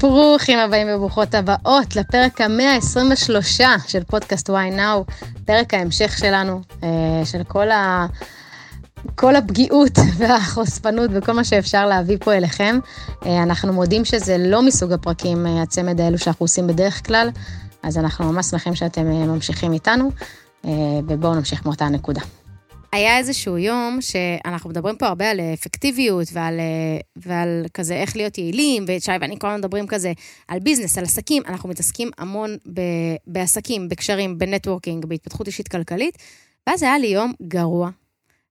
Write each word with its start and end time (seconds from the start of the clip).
ברוכים 0.00 0.58
הבאים 0.58 0.86
וברוכות 0.90 1.34
הבאות 1.34 1.96
לפרק 1.96 2.40
ה-123 2.40 3.60
של 3.88 4.04
פודקאסט 4.04 4.50
וואי 4.50 4.70
נאו, 4.70 5.04
פרק 5.44 5.74
ההמשך 5.74 6.18
שלנו, 6.18 6.60
אה, 6.82 6.88
של 7.24 7.42
כל, 7.48 7.70
ה... 7.70 8.06
כל 9.14 9.36
הפגיעות 9.36 9.98
והחושפנות 10.18 11.10
וכל 11.14 11.32
מה 11.32 11.44
שאפשר 11.44 11.86
להביא 11.86 12.16
פה 12.20 12.32
אליכם. 12.32 12.78
אה, 13.26 13.42
אנחנו 13.42 13.72
מודים 13.72 14.04
שזה 14.04 14.38
לא 14.38 14.62
מסוג 14.62 14.92
הפרקים, 14.92 15.46
אה, 15.46 15.62
הצמד 15.62 16.00
האלו 16.00 16.18
שאנחנו 16.18 16.44
עושים 16.44 16.66
בדרך 16.66 17.06
כלל, 17.06 17.30
אז 17.82 17.98
אנחנו 17.98 18.32
ממש 18.32 18.46
שמחים 18.46 18.74
שאתם 18.74 19.06
ממשיכים 19.06 19.72
איתנו, 19.72 20.10
ובואו 21.08 21.34
נמשיך 21.34 21.66
מאותה 21.66 21.88
נקודה. 21.88 22.20
היה 22.92 23.18
איזשהו 23.18 23.58
יום 23.58 23.98
שאנחנו 24.00 24.70
מדברים 24.70 24.96
פה 24.96 25.06
הרבה 25.06 25.30
על 25.30 25.40
אפקטיביות 25.40 26.28
ועל, 26.32 26.60
ועל 27.16 27.66
כזה 27.74 27.94
איך 27.94 28.16
להיות 28.16 28.38
יעילים, 28.38 28.84
ושי 28.88 29.12
ואני 29.20 29.38
כל 29.38 29.46
הזמן 29.46 29.58
מדברים 29.58 29.86
כזה 29.86 30.12
על 30.48 30.58
business, 30.58 30.98
על 30.98 31.04
עסקים, 31.04 31.42
אנחנו 31.46 31.68
מתעסקים 31.68 32.10
המון 32.18 32.56
ב, 32.72 32.80
בעסקים, 33.26 33.88
בקשרים, 33.88 34.38
ב 34.38 34.44
networking, 34.44 35.06
בהתפתחות 35.06 35.46
אישית 35.46 35.68
כלכלית, 35.68 36.18
ואז 36.66 36.82
היה 36.82 36.98
לי 36.98 37.06
יום 37.06 37.32
גרוע, 37.42 37.90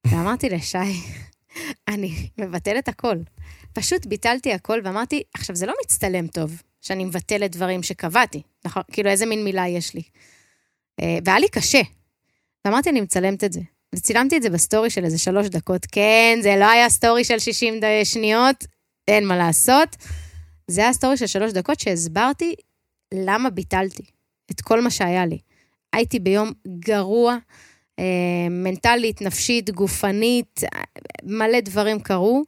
ואמרתי 0.08 0.50
לשי, 0.50 0.78
אני 1.94 2.30
מבטלת 2.38 2.88
הכל. 2.88 3.18
פשוט 3.74 4.06
ביטלתי 4.06 4.54
הכל 4.54 4.80
ואמרתי, 4.84 5.24
עכשיו 5.34 5.56
זה 5.56 5.66
לא 5.66 5.74
מצטלם 5.84 6.28
טוב 6.28 6.62
שאני 6.82 7.06
מבטלת 7.06 7.52
דברים 7.52 7.84
שקבעתי, 7.84 8.42
נכון? 8.66 8.84
כאילו 8.92 9.10
איזה 9.10 9.26
מין 9.26 9.44
מילה 9.44 9.68
יש 9.68 9.94
לי. 9.94 10.02
אה, 11.02 11.18
והיה 11.26 11.40
לי 11.40 11.50
קשה. 11.50 11.82
ואמרתי, 12.66 12.90
אני 12.90 13.02
מצלמת 13.02 13.44
את 13.44 13.54
זה. 13.54 13.60
וצילמתי 13.96 14.38
את 14.38 14.42
זה 14.42 14.50
בסטורי 14.50 14.90
של 14.90 15.06
איזה 15.06 15.18
שלוש 15.18 15.48
דקות. 15.48 15.86
כן, 15.92 16.40
זה 16.42 16.56
לא 16.56 16.66
היה 16.66 16.90
סטורי 16.90 17.24
של 17.24 17.40
60 17.40 17.74
שניות, 18.04 18.66
אין 19.08 19.28
מה 19.28 19.38
לעשות. 19.38 19.96
זה 20.68 20.82
היה 20.82 20.94
סטורי 20.94 21.18
של 21.18 21.28
שלוש 21.28 21.52
דקות 21.52 21.80
שהסברתי 21.80 22.56
למה 23.14 23.50
ביטלתי 23.50 24.04
את 24.52 24.62
כל 24.62 24.82
מה 24.82 24.90
שהיה 24.90 25.26
לי. 25.26 25.38
הייתי 25.94 26.20
ביום 26.20 26.52
גרוע, 26.68 27.38
אה, 28.00 28.50
מנטלית, 28.50 29.22
נפשית, 29.22 29.70
גופנית, 29.70 30.62
מלא 31.24 31.60
דברים 31.60 32.00
קרו. 32.00 32.44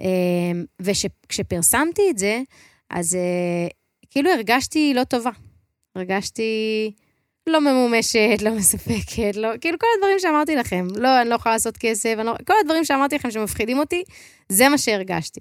אה, 0.00 0.60
וכשפרסמתי 0.80 2.02
את 2.10 2.18
זה, 2.18 2.42
אז 2.90 3.14
אה, 3.14 3.68
כאילו 4.10 4.30
הרגשתי 4.30 4.94
לא 4.94 5.04
טובה. 5.04 5.30
הרגשתי 5.96 6.92
לא 7.50 7.60
ממומשת, 7.60 8.38
לא 8.42 8.50
מספקת, 8.50 9.36
לא, 9.36 9.48
כאילו 9.60 9.78
כל 9.78 9.86
הדברים 9.96 10.18
שאמרתי 10.18 10.56
לכם, 10.56 10.86
לא, 10.96 11.20
אני 11.20 11.28
לא 11.28 11.34
יכולה 11.34 11.54
לעשות 11.54 11.76
כסף, 11.76 12.14
לא, 12.24 12.34
כל 12.46 12.54
הדברים 12.60 12.84
שאמרתי 12.84 13.14
לכם 13.14 13.30
שמפחידים 13.30 13.78
אותי, 13.78 14.04
זה 14.48 14.68
מה 14.68 14.78
שהרגשתי. 14.78 15.40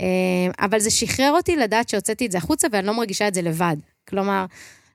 אה, 0.00 0.66
אבל 0.66 0.78
זה 0.78 0.90
שחרר 0.90 1.32
אותי 1.32 1.56
לדעת 1.56 1.88
שהוצאתי 1.88 2.26
את 2.26 2.32
זה 2.32 2.38
החוצה 2.38 2.68
ואני 2.72 2.86
לא 2.86 2.94
מרגישה 2.94 3.28
את 3.28 3.34
זה 3.34 3.42
לבד. 3.42 3.76
כלומר, 4.08 4.44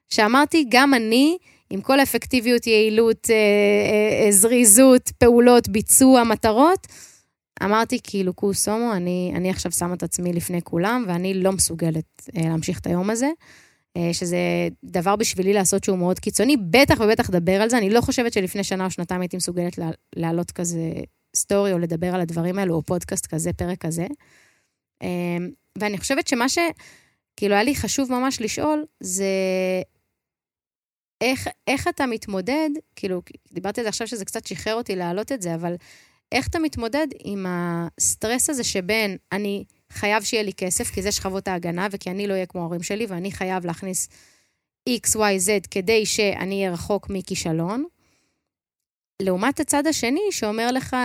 שאמרתי, 0.09 0.65
גם 0.69 0.93
אני, 0.93 1.37
עם 1.69 1.81
כל 1.81 1.99
האפקטיביות, 1.99 2.67
יעילות, 2.67 3.27
אה, 3.29 3.35
אה, 4.25 4.31
זריזות, 4.31 5.11
פעולות, 5.17 5.69
ביצוע, 5.69 6.23
מטרות, 6.23 6.87
אמרתי, 7.63 7.99
כאילו, 8.03 8.33
קוסומו, 8.33 8.93
אני, 8.93 9.31
אני 9.35 9.49
עכשיו 9.49 9.71
שמה 9.71 9.93
את 9.93 10.03
עצמי 10.03 10.33
לפני 10.33 10.61
כולם, 10.61 11.05
ואני 11.07 11.33
לא 11.33 11.51
מסוגלת 11.51 12.29
להמשיך 12.33 12.79
את 12.79 12.87
היום 12.87 13.09
הזה. 13.09 13.29
אה, 13.97 14.13
שזה 14.13 14.37
דבר 14.83 15.15
בשבילי 15.15 15.53
לעשות 15.53 15.83
שהוא 15.83 15.97
מאוד 15.97 16.19
קיצוני, 16.19 16.57
בטח 16.57 16.99
ובטח 16.99 17.29
לדבר 17.29 17.61
על 17.61 17.69
זה. 17.69 17.77
אני 17.77 17.89
לא 17.89 18.01
חושבת 18.01 18.33
שלפני 18.33 18.63
שנה 18.63 18.85
או 18.85 18.91
שנתיים 18.91 19.21
הייתי 19.21 19.37
מסוגלת 19.37 19.79
להעלות 20.15 20.51
כזה 20.51 20.93
סטורי 21.35 21.73
או 21.73 21.79
לדבר 21.79 22.15
על 22.15 22.21
הדברים 22.21 22.59
האלו, 22.59 22.75
או 22.75 22.83
פודקאסט 22.83 23.25
כזה, 23.25 23.53
פרק 23.53 23.77
כזה. 23.85 24.07
אה, 25.03 25.37
ואני 25.79 25.97
חושבת 25.97 26.27
שמה 26.27 26.45
שכאילו 26.49 27.53
היה 27.53 27.63
לי 27.63 27.75
חשוב 27.75 28.11
ממש 28.11 28.41
לשאול, 28.41 28.85
זה 28.99 29.25
איך, 31.21 31.47
איך 31.67 31.87
אתה 31.87 32.05
מתמודד, 32.05 32.69
כאילו, 32.95 33.21
דיברתי 33.51 33.81
על 33.81 33.85
זה 33.85 33.89
עכשיו 33.89 34.07
שזה 34.07 34.25
קצת 34.25 34.47
שחרר 34.47 34.75
אותי 34.75 34.95
להעלות 34.95 35.31
את 35.31 35.41
זה, 35.41 35.55
אבל 35.55 35.75
איך 36.31 36.47
אתה 36.47 36.59
מתמודד 36.59 37.07
עם 37.23 37.45
הסטרס 37.49 38.49
הזה 38.49 38.63
שבין 38.63 39.17
אני... 39.31 39.63
חייב 39.91 40.23
שיהיה 40.23 40.43
לי 40.43 40.53
כסף, 40.53 40.91
כי 40.91 41.01
זה 41.01 41.11
שכבות 41.11 41.47
ההגנה, 41.47 41.87
וכי 41.91 42.09
אני 42.09 42.27
לא 42.27 42.33
אהיה 42.33 42.45
כמו 42.45 42.61
ההורים 42.61 42.83
שלי, 42.83 43.05
ואני 43.05 43.31
חייב 43.31 43.65
להכניס 43.65 44.09
X, 44.89 45.15
Y, 45.15 45.17
Z 45.17 45.67
כדי 45.71 46.05
שאני 46.05 46.55
אהיה 46.55 46.71
רחוק 46.73 47.09
מכישלון. 47.09 47.85
לעומת 49.21 49.59
הצד 49.59 49.87
השני, 49.87 50.21
שאומר 50.31 50.71
לך, 50.71 50.95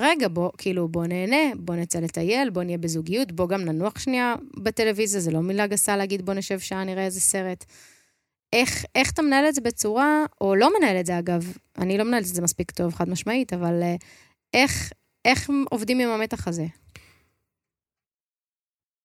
רגע, 0.00 0.28
בוא, 0.28 0.50
כאילו, 0.58 0.88
בוא 0.88 1.06
נהנה, 1.06 1.54
בוא 1.56 1.74
נצא 1.74 1.98
לטייל, 1.98 2.50
בוא 2.50 2.62
נהיה 2.62 2.78
בזוגיות, 2.78 3.32
בוא 3.32 3.48
גם 3.48 3.60
ננוח 3.60 3.98
שנייה 3.98 4.34
בטלוויזיה, 4.56 5.20
זה 5.20 5.30
לא 5.30 5.40
מילה 5.40 5.66
גסה 5.66 5.96
להגיד 5.96 6.26
בוא 6.26 6.34
נשב 6.34 6.58
שעה, 6.58 6.84
נראה 6.84 7.04
איזה 7.04 7.20
סרט. 7.20 7.64
איך, 8.52 8.84
איך 8.94 9.10
אתה 9.10 9.22
מנהל 9.22 9.48
את 9.48 9.54
זה 9.54 9.60
בצורה, 9.60 10.24
או 10.40 10.54
לא 10.54 10.70
מנהל 10.78 11.00
את 11.00 11.06
זה 11.06 11.18
אגב, 11.18 11.52
אני 11.78 11.98
לא 11.98 12.04
מנהלת 12.04 12.26
את 12.26 12.34
זה 12.34 12.42
מספיק 12.42 12.70
טוב, 12.70 12.94
חד 12.94 13.08
משמעית, 13.08 13.52
אבל 13.52 13.82
אה, 13.82 13.96
איך, 14.54 14.92
איך 15.24 15.50
עובדים 15.70 16.00
עם 16.00 16.08
המתח 16.08 16.48
הזה? 16.48 16.66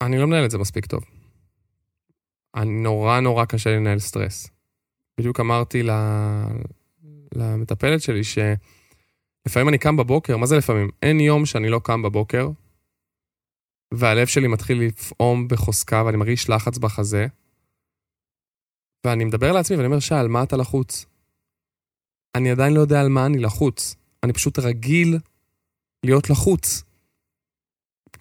אני 0.01 0.17
לא 0.17 0.27
מנהל 0.27 0.45
את 0.45 0.51
זה 0.51 0.57
מספיק 0.57 0.85
טוב. 0.85 1.03
אני 2.55 2.81
נורא 2.81 3.19
נורא 3.19 3.45
קשה 3.45 3.69
לי 3.69 3.75
לנהל 3.75 3.99
סטרס. 3.99 4.47
בדיוק 5.19 5.39
אמרתי 5.39 5.83
ל... 5.83 5.91
למטפלת 7.35 8.01
שלי 8.01 8.21
שלפעמים 8.23 9.69
אני 9.69 9.77
קם 9.77 9.97
בבוקר, 9.97 10.37
מה 10.37 10.45
זה 10.45 10.57
לפעמים? 10.57 10.89
אין 11.03 11.19
יום 11.19 11.45
שאני 11.45 11.69
לא 11.69 11.81
קם 11.83 12.01
בבוקר, 12.01 12.49
והלב 13.93 14.27
שלי 14.27 14.47
מתחיל 14.47 14.81
לפעום 14.81 15.47
בחוזקה 15.47 16.03
ואני 16.05 16.17
מרגיש 16.17 16.49
לחץ 16.49 16.77
בחזה, 16.77 17.27
ואני 19.05 19.25
מדבר 19.25 19.51
לעצמי 19.51 19.77
ואני 19.77 19.87
אומר, 19.87 19.99
שי, 19.99 20.15
על 20.15 20.27
מה 20.27 20.43
אתה 20.43 20.57
לחוץ? 20.57 21.05
אני 22.35 22.51
עדיין 22.51 22.73
לא 22.73 22.79
יודע 22.79 23.01
על 23.01 23.09
מה 23.09 23.25
אני 23.25 23.37
לחוץ. 23.37 23.95
אני 24.23 24.33
פשוט 24.33 24.59
רגיל 24.59 25.19
להיות 26.05 26.29
לחוץ. 26.29 26.83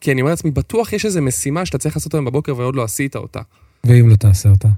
כי 0.00 0.12
אני 0.12 0.21
אומר 0.21 0.31
לעצמי, 0.31 0.50
בטוח 0.50 0.93
יש 0.93 1.05
איזו 1.05 1.22
משימה 1.22 1.66
שאתה 1.66 1.78
צריך 1.78 1.97
לעשות 1.97 2.15
היום 2.15 2.25
בבוקר 2.25 2.56
ועוד 2.56 2.77
לא 2.77 2.84
עשית 2.84 3.16
אותה. 3.16 3.41
ואם 3.84 4.09
לא 4.09 4.16
תעשה 4.16 4.49
אותה? 4.49 4.69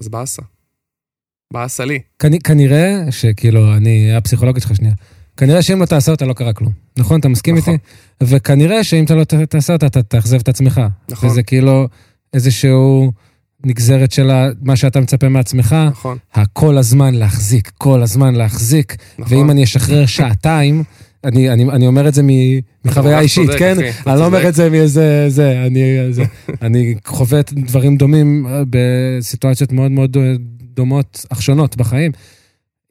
אז 0.00 0.08
באסה. 0.08 0.42
באסה 1.52 1.84
לי. 1.84 1.98
כנ, 2.18 2.38
כנראה 2.38 3.02
שכאילו, 3.10 3.76
אני 3.76 4.16
הפסיכולוגית 4.16 4.62
שלך 4.62 4.76
שנייה. 4.76 4.94
כנראה 5.36 5.62
שאם 5.62 5.80
לא 5.80 5.86
תעשה 5.86 6.12
אותה 6.12 6.26
לא 6.26 6.32
קרה 6.32 6.52
כלום. 6.52 6.72
נכון? 6.98 7.20
אתה 7.20 7.28
מסכים 7.28 7.56
נכון. 7.56 7.74
איתי? 7.74 7.84
וכנראה 8.22 8.84
שאם 8.84 9.04
אתה 9.04 9.14
לא 9.14 9.24
תעשה 9.24 9.72
אותה, 9.72 9.86
אתה 9.86 10.02
תאכזב 10.02 10.38
את 10.40 10.48
עצמך. 10.48 10.80
נכון. 11.08 11.28
וזה 11.28 11.42
כאילו 11.42 11.88
איזשהו 12.34 13.12
נגזרת 13.64 14.12
של 14.12 14.30
מה 14.62 14.76
שאתה 14.76 15.00
מצפה 15.00 15.28
מעצמך. 15.28 15.76
נכון. 15.90 16.18
הכל 16.32 16.78
הזמן 16.78 17.14
להחזיק, 17.14 17.70
כל 17.78 18.02
הזמן 18.02 18.34
להחזיק. 18.34 18.96
נכון. 19.18 19.38
ואם 19.38 19.50
אני 19.50 19.64
אשחרר 19.64 20.06
שעתיים... 20.06 20.84
אני, 21.24 21.50
אני, 21.50 21.64
אני 21.64 21.86
אומר 21.86 22.08
את 22.08 22.14
זה 22.14 22.22
מחוויה 22.84 23.20
אישית, 23.20 23.50
כן? 23.58 23.76
אני 24.06 24.20
לא 24.20 24.26
אומר 24.26 24.48
את 24.48 24.54
זה 24.54 24.70
מאיזה... 24.70 25.24
זה, 25.28 25.66
אני, 25.66 26.12
זה, 26.12 26.24
אני 26.62 26.94
חווה 27.04 27.40
דברים 27.52 27.96
דומים 27.96 28.46
אה, 28.46 28.62
בסיטואציות 28.70 29.72
מאוד 29.72 29.90
מאוד 29.90 30.16
דומות, 30.74 31.26
אך 31.28 31.42
שונות 31.42 31.76
בחיים. 31.76 32.12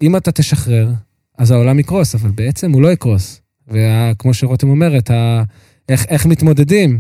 אם 0.02 0.16
אתה 0.16 0.32
תשחרר, 0.32 0.92
אז 1.38 1.52
העולם 1.52 1.80
יקרוס, 1.80 2.16
אבל 2.16 2.30
בעצם 2.30 2.72
הוא 2.72 2.82
לא 2.82 2.92
יקרוס. 2.92 3.42
וכמו 3.68 4.34
שרותם 4.34 4.70
אומרת, 4.70 5.12
ה, 5.12 5.44
איך, 5.90 6.06
איך 6.10 6.26
מתמודדים 6.26 7.00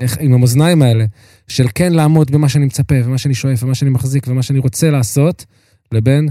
איך, 0.00 0.16
עם 0.20 0.34
המאזניים 0.34 0.82
האלה, 0.82 1.04
של 1.48 1.66
כן 1.74 1.92
לעמוד 1.92 2.30
במה 2.30 2.48
שאני 2.48 2.66
מצפה, 2.66 2.94
ומה 3.04 3.18
שאני 3.18 3.34
שואף, 3.34 3.62
ומה 3.62 3.74
שאני 3.74 3.90
מחזיק, 3.90 4.26
ומה 4.28 4.42
שאני 4.42 4.58
רוצה 4.58 4.90
לעשות, 4.90 5.44
לבין, 5.92 6.28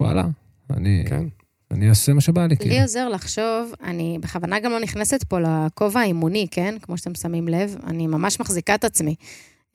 וואלה, 0.00 0.24
אני... 0.70 1.04
כן. 1.06 1.24
אני 1.72 1.88
אעשה 1.88 2.12
מה 2.12 2.20
שבא 2.20 2.46
לי, 2.46 2.56
כאילו. 2.56 2.74
לי 2.74 2.82
עוזר 2.82 3.08
לחשוב, 3.08 3.72
אני 3.84 4.18
בכוונה 4.20 4.60
גם 4.60 4.72
לא 4.72 4.80
נכנסת 4.80 5.24
פה 5.24 5.38
לכובע 5.40 6.00
האימוני, 6.00 6.46
כן? 6.50 6.74
כמו 6.82 6.98
שאתם 6.98 7.14
שמים 7.14 7.48
לב, 7.48 7.76
אני 7.86 8.06
ממש 8.06 8.40
מחזיקה 8.40 8.74
את 8.74 8.84
עצמי. 8.84 9.14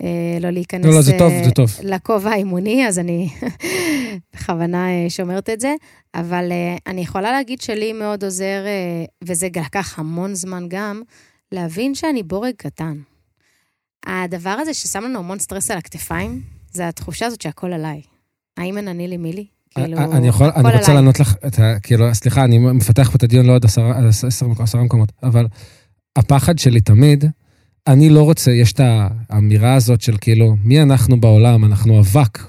אה, 0.03 0.37
לא 0.41 0.49
להיכנס... 0.49 0.85
לא, 0.85 0.91
לא, 0.91 1.01
זה 1.01 1.11
טוב, 1.19 1.31
זה 1.45 1.51
טוב. 1.51 1.71
לכובע 1.83 2.29
האימוני, 2.29 2.87
אז 2.87 2.99
אני 2.99 3.29
בכוונה 4.33 4.89
אה, 4.89 5.09
שומרת 5.09 5.49
את 5.49 5.59
זה. 5.59 5.75
אבל 6.15 6.51
אה, 6.51 6.77
אני 6.87 7.01
יכולה 7.01 7.31
להגיד 7.31 7.61
שלי 7.61 7.93
מאוד 7.93 8.23
עוזר, 8.23 8.65
וזה 9.23 9.47
לקח 9.47 9.99
המון 9.99 10.35
זמן 10.35 10.65
גם, 10.67 11.01
להבין 11.51 11.95
שאני 11.95 12.23
בורג 12.23 12.53
קטן. 12.57 12.97
הדבר 14.05 14.49
הזה 14.49 14.73
ששם 14.73 15.03
לנו 15.03 15.19
המון 15.19 15.39
סטרס 15.39 15.71
על 15.71 15.77
הכתפיים, 15.77 16.41
זה 16.73 16.87
התחושה 16.87 17.25
הזאת 17.25 17.41
שהכל 17.41 17.73
עליי. 17.73 18.01
האם 18.57 18.77
אין 18.77 18.87
אני 18.87 19.07
לי 19.07 19.17
מי 19.17 19.33
לי? 19.33 19.45
כאילו, 19.85 20.11
אני 20.13 20.27
יכול, 20.27 20.49
אני 20.55 20.77
רוצה 20.77 20.93
לענות 20.93 21.19
לך, 21.19 21.35
כאילו, 21.83 22.15
סליחה, 22.15 22.43
אני 22.43 22.57
מפתח 22.57 23.09
פה 23.09 23.15
את 23.15 23.23
הדיון 23.23 23.45
לעוד 23.45 23.65
עשרה, 23.65 24.07
עשרה, 24.27 24.49
עשרה 24.59 24.83
מקומות, 24.83 25.11
אבל 25.23 25.47
הפחד 26.15 26.59
שלי 26.59 26.81
תמיד, 26.81 27.25
אני 27.87 28.09
לא 28.09 28.23
רוצה, 28.23 28.51
יש 28.51 28.73
את 28.73 28.81
האמירה 29.29 29.73
הזאת 29.73 30.01
של 30.01 30.15
כאילו, 30.21 30.55
מי 30.63 30.81
אנחנו 30.81 31.21
בעולם? 31.21 31.65
אנחנו 31.65 31.99
אבק 31.99 32.43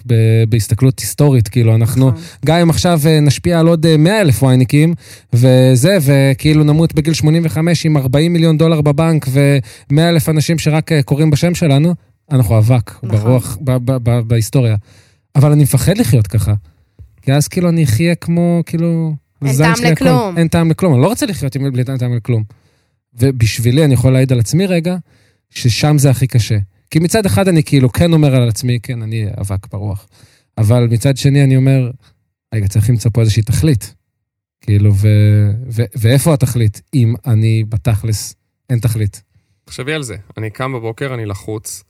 בהסתכלות 0.49 1.01
היסטורית, 1.01 1.49
כאילו, 1.49 1.75
אנחנו, 1.75 2.09
נכון. 2.09 2.23
גם 2.47 2.59
אם 2.59 2.71
עכשיו 2.71 3.01
אה, 3.07 3.21
נשפיע 3.21 3.61
על 3.61 3.67
עוד 3.67 3.97
100 3.99 4.13
אה, 4.13 4.21
אלף 4.21 4.43
וייניקים, 4.43 4.95
וזה, 5.33 5.99
וכאילו 6.03 6.65
נמות 6.65 6.95
בגיל 6.95 7.15
85 7.15 7.87
עם 7.87 7.97
40 7.97 8.33
מיליון 8.33 8.59
דולר 8.59 8.81
בבנק 8.81 9.27
ו-100 9.29 10.01
אלף 10.01 10.29
אנשים 10.29 10.59
שרק 10.59 10.93
אה, 10.93 11.03
קוראים 11.03 11.31
בשם 11.31 11.55
שלנו, 11.55 11.95
אנחנו 12.31 12.59
אבק, 12.59 12.91
נכון. 13.03 13.09
ברוח, 13.09 13.59
ב- 13.61 13.77
ב- 13.77 13.97
ב- 14.03 14.21
בהיסטוריה. 14.21 14.77
אבל 15.37 15.53
אני 15.53 15.63
מפחד 15.63 15.99
לחיות 15.99 16.27
ככה. 16.27 16.55
כי 17.29 17.33
אז 17.33 17.49
כאילו 17.49 17.69
אני 17.69 17.85
אחיה 17.85 18.15
כמו, 18.15 18.63
כאילו... 18.67 19.15
אין 19.45 19.57
טעם 19.59 19.77
שלי 19.77 19.89
הכל- 19.89 20.05
לכלום. 20.05 20.39
אין 20.39 20.49
טעם 20.49 20.71
לכלום, 20.71 20.95
אני 20.95 21.03
לא 21.03 21.07
רוצה 21.07 21.27
לחיות 21.27 21.55
עם 21.55 21.73
בלי 21.73 21.85
טעם 21.85 22.17
לכלום. 22.17 22.45
ובשבילי, 23.15 23.85
אני 23.85 23.95
יכול 23.95 24.13
להעיד 24.13 24.33
על 24.33 24.39
עצמי 24.39 24.67
רגע, 24.67 24.97
ששם 25.51 25.99
זה 25.99 26.11
הכי 26.11 26.27
קשה. 26.27 26.59
כי 26.91 26.99
מצד 26.99 27.27
אחד 27.27 27.49
אני 27.49 27.63
כאילו 27.63 27.93
כן 27.93 28.13
אומר 28.13 28.35
על 28.35 28.49
עצמי, 28.49 28.79
כן, 28.83 29.03
אני 29.03 29.27
אבק 29.41 29.67
ברוח. 29.73 30.09
אבל 30.59 30.89
מצד 30.91 31.17
שני 31.17 31.45
אני 31.45 31.57
אומר, 31.57 31.91
רגע, 32.55 32.69
צריך 32.69 32.91
למצוא 32.91 33.11
פה 33.15 33.21
איזושהי 33.21 33.43
תכלית. 33.43 33.95
כאילו, 34.61 34.95
ו... 34.95 35.09
ו... 35.73 35.83
ואיפה 35.97 36.35
התכלית, 36.35 36.83
אם 36.95 37.15
אני 37.27 37.65
בתכלס 37.69 38.35
אין 38.71 38.79
תכלית? 38.79 39.23
תחשבי 39.65 39.93
על 39.93 40.03
זה, 40.03 40.17
אני 40.37 40.51
קם 40.51 40.73
בבוקר, 40.73 41.15
אני 41.15 41.27
לחוץ, 41.27 41.85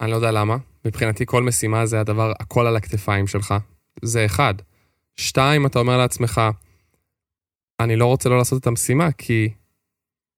אני 0.00 0.10
לא 0.10 0.16
יודע 0.16 0.30
למה, 0.30 0.56
מבחינתי 0.84 1.26
כל 1.26 1.42
משימה 1.42 1.86
זה 1.86 2.00
הדבר, 2.00 2.32
הכל 2.40 2.66
על 2.66 2.76
הכתפיים 2.76 3.26
שלך, 3.26 3.54
זה 4.02 4.26
אחד. 4.26 4.54
שתיים, 5.16 5.66
אתה 5.66 5.78
אומר 5.78 5.98
לעצמך, 5.98 6.40
אני 7.80 7.96
לא 7.96 8.06
רוצה 8.06 8.28
לא 8.28 8.38
לעשות 8.38 8.60
את 8.60 8.66
המשימה, 8.66 9.12
כי 9.12 9.48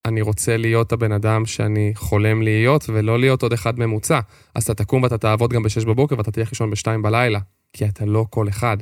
אני 0.04 0.20
רוצה 0.20 0.56
להיות 0.56 0.92
הבן 0.92 1.12
אדם 1.12 1.46
שאני 1.46 1.92
חולם 1.94 2.42
להיות, 2.42 2.84
ולא 2.88 3.18
להיות 3.18 3.42
עוד 3.42 3.52
אחד 3.52 3.78
ממוצע. 3.78 4.20
אז 4.54 4.62
אתה 4.62 4.74
תקום 4.74 5.02
ואתה 5.02 5.18
תעבוד 5.18 5.52
גם 5.52 5.62
ב-6 5.62 5.86
בבוקר 5.86 6.18
ואתה 6.18 6.30
תלך 6.30 6.48
לישון 6.52 6.70
ב-2 6.70 7.02
בלילה, 7.02 7.40
כי 7.72 7.84
אתה 7.84 8.04
לא 8.04 8.26
כל 8.30 8.48
אחד. 8.48 8.76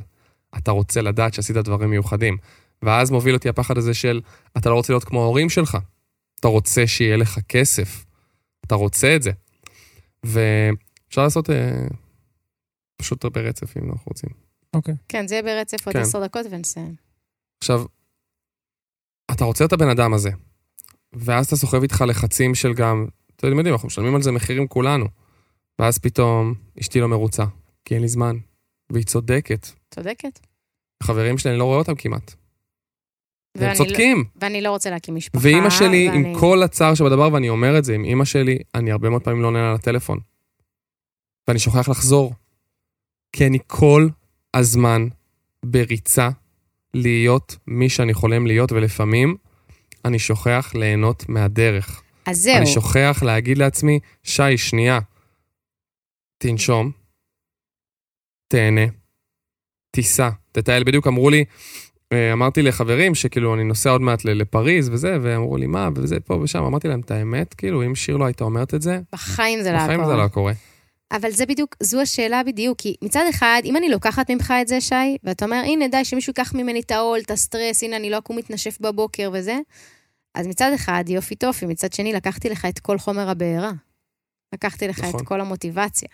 אתה 0.57 0.71
רוצה 0.71 1.01
לדעת 1.01 1.33
שעשית 1.33 1.57
דברים 1.57 1.89
מיוחדים. 1.89 2.37
ואז 2.81 3.11
מוביל 3.11 3.35
אותי 3.35 3.49
הפחד 3.49 3.77
הזה 3.77 3.93
של, 3.93 4.21
אתה 4.57 4.69
לא 4.69 4.75
רוצה 4.75 4.93
להיות 4.93 5.03
כמו 5.03 5.21
ההורים 5.21 5.49
שלך. 5.49 5.77
אתה 6.39 6.47
רוצה 6.47 6.87
שיהיה 6.87 7.17
לך 7.17 7.39
כסף. 7.49 8.05
אתה 8.65 8.75
רוצה 8.75 9.15
את 9.15 9.23
זה. 9.23 9.31
ואפשר 10.23 11.23
לעשות 11.23 11.49
אה, 11.49 11.87
פשוט 12.97 13.25
ברצף, 13.25 13.77
אם 13.77 13.91
אנחנו 13.91 14.05
רוצים. 14.05 14.46
אוקיי. 14.77 14.93
כן, 15.09 15.27
זה 15.27 15.35
יהיה 15.35 15.43
ברצף 15.43 15.85
עוד 15.87 15.95
כן. 15.95 16.01
עשר 16.01 16.23
דקות 16.25 16.45
ונסיים. 16.49 16.95
עכשיו, 17.59 17.85
אתה 19.31 19.45
רוצה 19.45 19.65
את 19.65 19.73
הבן 19.73 19.89
אדם 19.89 20.13
הזה, 20.13 20.29
ואז 21.13 21.45
אתה 21.45 21.55
סוחב 21.55 21.81
איתך 21.81 22.03
לחצים 22.07 22.55
של 22.55 22.73
גם, 22.73 23.07
אתם 23.35 23.47
יודעים, 23.47 23.73
אנחנו 23.73 23.87
משלמים 23.87 24.15
על 24.15 24.21
זה 24.21 24.31
מחירים 24.31 24.67
כולנו. 24.67 25.05
ואז 25.79 25.97
פתאום 25.97 26.53
אשתי 26.79 26.99
לא 26.99 27.07
מרוצה, 27.07 27.43
כי 27.85 27.93
אין 27.93 28.01
לי 28.01 28.07
זמן. 28.07 28.37
והיא 28.91 29.05
צודקת. 29.05 29.67
צודקת. 29.95 30.39
חברים 31.03 31.37
שלי, 31.37 31.51
אני 31.51 31.59
לא 31.59 31.63
רואה 31.63 31.77
אותם 31.77 31.95
כמעט. 31.95 32.33
והם 33.57 33.69
לא- 33.69 33.75
צודקים. 33.75 34.23
ואני 34.41 34.61
לא 34.61 34.69
רוצה 34.69 34.89
להקים 34.89 35.15
משפחה. 35.15 35.43
ואימא 35.43 35.69
שלי, 35.69 36.09
ואני- 36.09 36.29
עם 36.29 36.39
כל 36.39 36.63
הצער 36.63 36.93
שבדבר, 36.95 37.33
ואני 37.33 37.49
אומר 37.49 37.77
את 37.77 37.83
זה, 37.85 37.93
עם 37.95 38.03
אימא 38.03 38.25
שלי, 38.25 38.57
אני 38.75 38.91
הרבה 38.91 39.09
מאוד 39.09 39.23
פעמים 39.23 39.41
לא 39.41 39.47
עונה 39.47 39.59
לה 39.61 39.73
לטלפון. 39.73 40.19
ואני 41.47 41.59
שוכח 41.59 41.89
לחזור. 41.89 42.33
כי 43.31 43.47
אני 43.47 43.57
כל 43.67 44.07
הזמן 44.57 45.07
בריצה 45.65 46.29
להיות 46.93 47.57
מי 47.67 47.89
שאני 47.89 48.13
חולם 48.13 48.47
להיות, 48.47 48.71
ולפעמים 48.71 49.35
אני 50.05 50.19
שוכח 50.19 50.71
ליהנות 50.75 51.29
מהדרך. 51.29 52.01
אז 52.25 52.37
זהו. 52.37 52.57
אני 52.57 52.65
שוכח 52.65 53.19
להגיד 53.25 53.57
לעצמי, 53.57 53.99
שי, 54.23 54.57
שנייה, 54.57 54.99
תנשום, 56.37 56.91
תהנה, 58.47 58.85
תיסע, 59.91 60.29
תטייל. 60.51 60.83
בדיוק 60.83 61.07
אמרו 61.07 61.29
לי, 61.29 61.45
אה, 62.13 62.33
אמרתי 62.33 62.61
לחברים 62.61 63.15
שכאילו 63.15 63.53
אני 63.53 63.63
נוסע 63.63 63.89
עוד 63.89 64.01
מעט 64.01 64.25
לפריז 64.25 64.89
וזה, 64.89 65.17
ואמרו 65.21 65.57
לי, 65.57 65.67
מה, 65.67 65.89
וזה 65.95 66.19
פה 66.19 66.33
ושם. 66.33 66.63
אמרתי 66.63 66.87
להם, 66.87 66.99
את 66.99 67.11
האמת, 67.11 67.53
כאילו, 67.53 67.85
אם 67.85 67.95
שיר 67.95 68.17
לא 68.17 68.25
הייתה 68.25 68.43
אומרת 68.43 68.73
את 68.73 68.81
זה, 68.81 68.99
בחיים 69.13 69.63
זה 69.63 69.71
לא 69.71 69.77
בחיים 69.77 69.99
היה 69.99 70.07
זה 70.07 70.13
קורה. 70.13 70.23
לא 70.23 70.27
קורה. 70.27 70.53
אבל 71.11 71.31
זה 71.31 71.45
בדיוק, 71.45 71.75
זו 71.83 72.01
השאלה 72.01 72.43
בדיוק, 72.43 72.79
כי 72.79 72.95
מצד 73.01 73.25
אחד, 73.29 73.61
אם 73.65 73.77
אני 73.77 73.89
לוקחת 73.89 74.31
ממך 74.31 74.53
את 74.61 74.67
זה, 74.67 74.81
שי, 74.81 75.17
ואתה 75.23 75.45
אומר, 75.45 75.57
הנה, 75.65 75.87
די, 75.87 76.05
שמישהו 76.05 76.31
ייקח 76.31 76.53
ממני 76.55 76.79
את 76.79 76.91
העול, 76.91 77.19
את 77.19 77.31
הסטרס, 77.31 77.83
הנה, 77.83 77.95
אני 77.95 78.09
לא 78.09 78.17
אקום 78.17 78.37
מתנשף 78.37 78.77
בבוקר 78.81 79.29
וזה, 79.33 79.57
אז 80.35 80.47
מצד 80.47 80.71
אחד, 80.75 81.03
יופי 81.07 81.35
טופי, 81.35 81.65
מצד 81.65 81.93
שני, 81.93 82.13
לקחתי 82.13 82.49
לך 82.49 82.65
את 82.65 82.79
כל 82.79 82.97
חומר 82.97 83.29
הבעירה. 83.29 83.71
לקחתי 84.53 84.87
לך 84.87 84.99
נכון. 84.99 85.19
את 85.19 85.25
כל 85.25 85.41
המוטיבציה. 85.41 86.09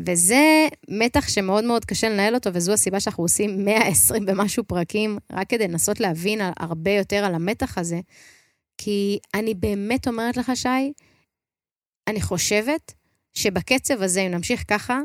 וזה 0.00 0.66
מתח 0.88 1.28
שמאוד 1.28 1.64
מאוד 1.64 1.84
קשה 1.84 2.08
לנהל 2.08 2.34
אותו, 2.34 2.50
וזו 2.54 2.72
הסיבה 2.72 3.00
שאנחנו 3.00 3.24
עושים 3.24 3.64
120 3.64 4.24
ומשהו 4.26 4.64
פרקים, 4.64 5.18
רק 5.32 5.50
כדי 5.50 5.68
לנסות 5.68 6.00
להבין 6.00 6.40
הרבה 6.56 6.90
יותר 6.90 7.24
על 7.24 7.34
המתח 7.34 7.78
הזה. 7.78 8.00
כי 8.78 9.18
אני 9.34 9.54
באמת 9.54 10.08
אומרת 10.08 10.36
לך, 10.36 10.52
שי, 10.54 10.92
אני 12.08 12.20
חושבת 12.20 12.92
שבקצב 13.34 14.02
הזה, 14.02 14.20
אם 14.20 14.30
נמשיך 14.30 14.64
ככה, 14.68 15.00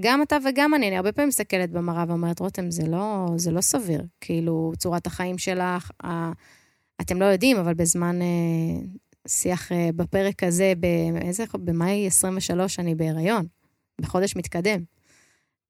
גם 0.00 0.22
אתה 0.22 0.36
וגם 0.44 0.74
אני, 0.74 0.88
אני 0.88 0.96
הרבה 0.96 1.12
פעמים 1.12 1.28
מסתכלת 1.28 1.70
במראה 1.70 2.04
ואומרת, 2.08 2.40
רותם, 2.40 2.70
זה 2.70 2.86
לא, 2.86 3.26
זה 3.36 3.50
לא 3.50 3.60
סביר. 3.60 4.02
כאילו, 4.20 4.72
צורת 4.78 5.06
החיים 5.06 5.38
שלך, 5.38 5.90
ה... 6.04 6.32
אתם 7.00 7.20
לא 7.20 7.24
יודעים, 7.24 7.56
אבל 7.56 7.74
בזמן 7.74 8.22
אה, 8.22 8.80
שיח 9.28 9.72
אה, 9.72 9.90
בפרק 9.96 10.42
הזה, 10.42 10.72
באיזה, 10.76 11.44
במאי 11.54 12.06
23 12.06 12.78
אני 12.78 12.94
בהיריון, 12.94 13.46
בחודש 14.00 14.36
מתקדם. 14.36 14.80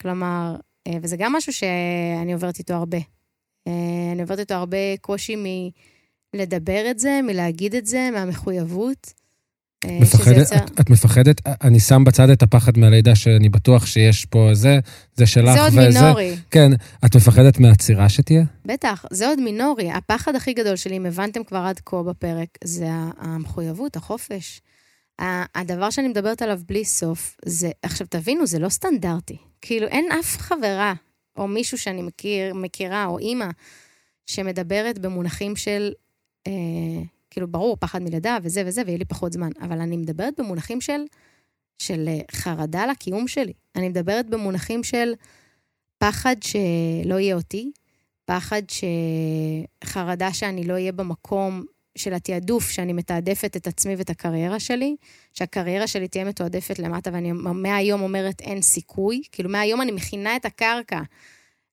כלומר, 0.02 0.56
אה, 0.86 0.92
וזה 1.02 1.16
גם 1.16 1.32
משהו 1.32 1.52
שאני 1.52 2.32
עוברת 2.32 2.58
איתו 2.58 2.74
הרבה. 2.74 2.98
אה, 3.66 4.12
אני 4.12 4.22
עוברת 4.22 4.38
איתו 4.38 4.54
הרבה 4.54 4.96
קושי 5.00 5.36
מלדבר 6.34 6.90
את 6.90 6.98
זה, 6.98 7.20
מלהגיד 7.22 7.74
את 7.74 7.86
זה, 7.86 8.10
מהמחויבות. 8.12 9.12
אה, 9.84 9.98
מפחדת, 10.00 10.52
את, 10.52 10.80
את 10.80 10.90
מפחדת, 10.90 11.40
אני 11.46 11.80
שם 11.80 12.04
בצד 12.04 12.30
את 12.30 12.42
הפחד 12.42 12.78
מהלידה 12.78 13.14
שאני 13.14 13.48
בטוח 13.48 13.86
שיש 13.86 14.24
פה 14.24 14.50
זה, 14.52 14.78
זה 15.14 15.26
שלך 15.26 15.54
זה 15.54 15.60
עוד 15.60 15.72
וזה. 15.72 16.00
מינורי. 16.00 16.36
כן, 16.50 16.72
את 17.04 17.16
מפחדת 17.16 17.58
מהעצירה 17.58 18.08
שתהיה? 18.08 18.44
בטח, 18.64 19.04
זה 19.10 19.28
עוד 19.28 19.40
מינורי. 19.40 19.90
הפחד 19.90 20.34
הכי 20.34 20.52
גדול 20.52 20.76
שלי, 20.76 20.96
אם 20.96 21.06
הבנתם 21.06 21.44
כבר 21.44 21.58
עד 21.58 21.80
כה 21.84 22.02
בפרק, 22.02 22.48
זה 22.64 22.88
המחויבות, 23.18 23.96
החופש. 23.96 24.60
הדבר 25.54 25.90
שאני 25.90 26.08
מדברת 26.08 26.42
עליו 26.42 26.60
בלי 26.68 26.84
סוף, 26.84 27.36
זה, 27.44 27.70
עכשיו 27.82 28.06
תבינו, 28.10 28.46
זה 28.46 28.58
לא 28.58 28.68
סטנדרטי. 28.68 29.36
כאילו, 29.60 29.86
אין 29.86 30.08
אף 30.20 30.36
חברה, 30.38 30.94
או 31.36 31.48
מישהו 31.48 31.78
שאני 31.78 32.02
מכיר, 32.02 32.54
מכירה, 32.54 33.06
או 33.06 33.18
אימא, 33.18 33.48
שמדברת 34.26 34.98
במונחים 34.98 35.56
של, 35.56 35.92
אה, 36.46 36.52
כאילו, 37.38 37.48
ברור, 37.48 37.76
פחד 37.80 38.02
מלידה 38.02 38.38
וזה 38.42 38.62
וזה, 38.66 38.82
ויהיה 38.86 38.98
לי 38.98 39.04
פחות 39.04 39.32
זמן, 39.32 39.50
אבל 39.60 39.80
אני 39.80 39.96
מדברת 39.96 40.34
במונחים 40.38 40.80
של, 40.80 41.00
של 41.78 42.08
אה, 42.08 42.18
חרדה 42.32 42.86
לקיום 42.86 43.28
שלי. 43.28 43.52
אני 43.76 43.88
מדברת 43.88 44.30
במונחים 44.30 44.84
של 44.84 45.12
פחד 45.98 46.36
שלא 46.42 47.14
יהיה 47.18 47.36
אותי, 47.36 47.70
פחד 48.24 48.62
ש... 48.68 48.84
חרדה 49.84 50.32
שאני 50.32 50.64
לא 50.64 50.72
אהיה 50.72 50.92
במקום 50.92 51.64
של 51.98 52.14
התעדוף, 52.14 52.70
שאני 52.70 52.92
מתעדפת 52.92 53.56
את 53.56 53.66
עצמי 53.66 53.96
ואת 53.96 54.10
הקריירה 54.10 54.60
שלי, 54.60 54.96
שהקריירה 55.34 55.86
שלי 55.86 56.08
תהיה 56.08 56.24
מתועדפת 56.24 56.78
למטה, 56.78 57.10
ואני 57.12 57.32
מהיום 57.32 58.02
אומרת 58.02 58.40
אין 58.40 58.62
סיכוי, 58.62 59.22
כאילו 59.32 59.50
מהיום 59.50 59.82
אני 59.82 59.92
מכינה 59.92 60.36
את 60.36 60.44
הקרקע 60.44 61.00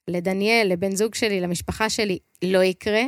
לדניאל, 0.07 0.67
לבן 0.67 0.95
זוג 0.95 1.15
שלי, 1.15 1.41
למשפחה 1.41 1.89
שלי, 1.89 2.19
לא 2.43 2.63
יקרה. 2.63 3.03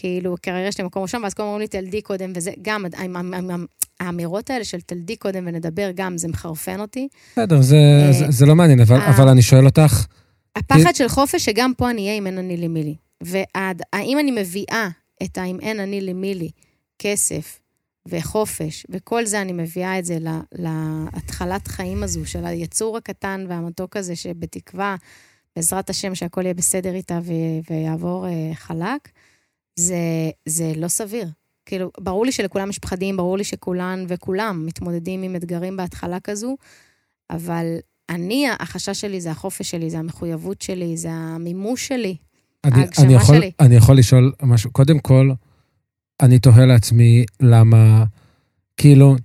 כאילו, 0.00 0.36
קריירה 0.42 0.72
שלי 0.72 0.84
במקום 0.84 1.02
ראשון, 1.02 1.22
ואז 1.22 1.34
הזמן 1.34 1.44
אומרים 1.44 1.60
לי, 1.60 1.68
תלדי 1.68 2.02
קודם, 2.02 2.32
וזה 2.34 2.50
גם, 2.62 2.84
האמירות 4.00 4.50
האלה 4.50 4.64
של 4.64 4.80
תלדי 4.80 5.16
קודם 5.16 5.44
ונדבר, 5.46 5.90
גם, 5.94 6.18
זה 6.18 6.28
מחרפן 6.28 6.80
אותי. 6.80 7.08
בסדר, 7.32 7.60
זה, 7.60 7.76
אה, 7.76 8.12
זה, 8.12 8.46
לא 8.46 8.54
מעניין, 8.54 8.80
אבל, 8.80 9.00
אה. 9.00 9.10
אבל 9.10 9.28
אני 9.28 9.42
שואל 9.42 9.66
אותך, 9.66 10.06
הפחד 10.56 10.94
של 10.94 11.08
חופש, 11.08 11.44
שגם 11.44 11.72
פה 11.76 11.90
אני 11.90 12.02
אהיה 12.02 12.18
אם 12.18 12.26
אין 12.26 12.38
אני 12.38 12.56
לי 12.56 12.68
מי 12.68 12.82
לי. 12.82 12.94
והאם 13.20 14.18
אני 14.18 14.30
מביאה 14.30 14.88
את 15.22 15.38
האם 15.38 15.60
אין 15.60 15.80
אני 15.80 16.00
לי 16.00 16.12
מי 16.12 16.34
לי, 16.34 16.50
כסף 16.98 17.60
וחופש, 18.08 18.86
וכל 18.90 19.26
זה 19.26 19.42
אני 19.42 19.52
מביאה 19.52 19.98
את 19.98 20.04
זה 20.04 20.18
ל- 20.20 20.40
להתחלת 21.14 21.68
חיים 21.68 22.02
הזו 22.02 22.26
של 22.26 22.44
היצור 22.46 22.96
הקטן 22.96 23.46
והמתוק 23.48 23.96
הזה, 23.96 24.16
שבתקווה, 24.16 24.96
בעזרת 25.56 25.90
השם, 25.90 26.14
שהכל 26.14 26.42
יהיה 26.42 26.54
בסדר 26.54 26.94
איתה 26.94 27.18
ויעבור 27.70 28.26
אה, 28.26 28.50
חלק, 28.54 29.08
זה, 29.78 30.30
זה 30.46 30.72
לא 30.76 30.88
סביר. 30.88 31.28
כאילו, 31.66 31.90
ברור 32.00 32.26
לי 32.26 32.32
שלכולם 32.32 32.70
יש 32.70 32.78
פחדים, 32.78 33.16
ברור 33.16 33.38
לי 33.38 33.44
שכולן 33.44 34.04
וכולם 34.08 34.66
מתמודדים 34.66 35.22
עם 35.22 35.36
אתגרים 35.36 35.76
בהתחלה 35.76 36.20
כזו, 36.20 36.56
אבל 37.30 37.76
אני, 38.08 38.46
החשש 38.60 39.00
שלי 39.00 39.20
זה 39.20 39.30
החופש 39.30 39.70
שלי, 39.70 39.90
זה 39.90 39.98
המחויבות 39.98 40.62
שלי, 40.62 40.96
זה 40.96 41.10
המימוש 41.10 41.88
שלי. 41.88 42.16
אני, 42.64 42.80
ההגשמה 42.80 43.04
אני, 43.04 43.14
יכול, 43.14 43.36
שלי. 43.36 43.50
אני 43.60 43.76
יכול 43.76 43.98
לשאול 43.98 44.32
משהו. 44.42 44.72
קודם 44.72 44.98
כל, 44.98 45.30
אני 46.22 46.38
תוהה 46.38 46.66
לעצמי 46.66 47.24
למה, 47.40 48.04
כאילו, 48.76 49.16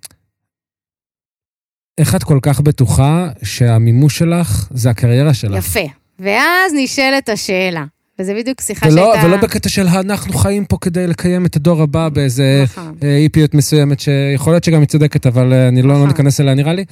איך 1.98 2.16
את 2.16 2.24
כל 2.24 2.40
כך 2.42 2.62
בטוחה 2.62 3.30
שהמימוש 3.44 4.18
שלך 4.18 4.68
זה 4.74 4.90
הקריירה 4.90 5.34
שלך? 5.34 5.58
יפה. 5.58 5.94
ואז 6.20 6.74
נשאלת 6.76 7.30
השאלה, 7.30 7.86
וזה 8.20 8.34
בדיוק 8.34 8.62
שיחה 8.62 8.88
ולא, 8.88 9.12
שהייתה... 9.14 9.28
ולא 9.28 9.38
בקטע 9.38 9.70
של 9.70 9.88
אנחנו 9.88 10.34
חיים 10.34 10.66
פה 10.66 10.78
כדי 10.82 11.08
לקיים 11.08 11.46
את 11.46 11.56
הדור 11.56 11.82
הבא 11.82 12.10
באיזה 12.10 12.62
נכון. 12.64 12.96
אה, 13.04 13.18
איפיות 13.18 13.54
מסוימת, 13.54 14.00
שיכול 14.00 14.54
להיות 14.54 14.64
שגם 14.64 14.80
היא 14.80 14.88
צודקת, 14.88 15.28
אבל 15.28 15.54
אה, 15.54 15.68
אני 15.68 15.82
לא, 15.82 15.88
לא 15.88 15.96
נכון. 15.96 16.08
ניכנס 16.08 16.42
אליה 16.42 16.54
נראה 16.54 16.74
לי. 16.74 16.86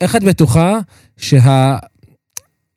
איך 0.00 0.16
את 0.16 0.24
בטוחה 0.24 0.78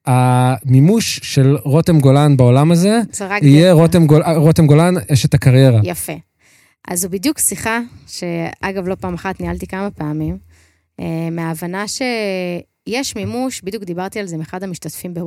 שהמימוש 0.06 1.20
של 1.24 1.58
רותם 1.64 2.00
גולן 2.00 2.38
בעולם 2.38 2.72
הזה, 2.72 3.00
יהיה 3.42 3.74
רותם, 3.74 4.08
גול, 4.08 4.24
רותם 4.36 4.68
גולן 4.68 4.94
אשת 5.14 5.34
הקריירה? 5.34 5.80
יפה. 5.84 6.14
אז 6.88 7.00
זו 7.00 7.10
בדיוק 7.10 7.40
שיחה, 7.40 7.80
שאגב, 8.08 8.88
לא 8.88 8.96
פעם 8.96 9.14
אחת, 9.14 9.42
ניהלתי 9.42 9.68
כמה 9.68 9.92
פעמים, 9.92 10.38
אה, 11.00 11.30
מההבנה 11.32 11.86
שיש 11.88 13.16
מימוש, 13.16 13.62
בדיוק 13.62 13.84
דיברתי 13.84 14.20
על 14.20 14.26
זה 14.26 14.36
עם 14.36 14.42
אחד 14.42 14.64
המשתתפים 14.64 15.14
ב-Y+, 15.14 15.22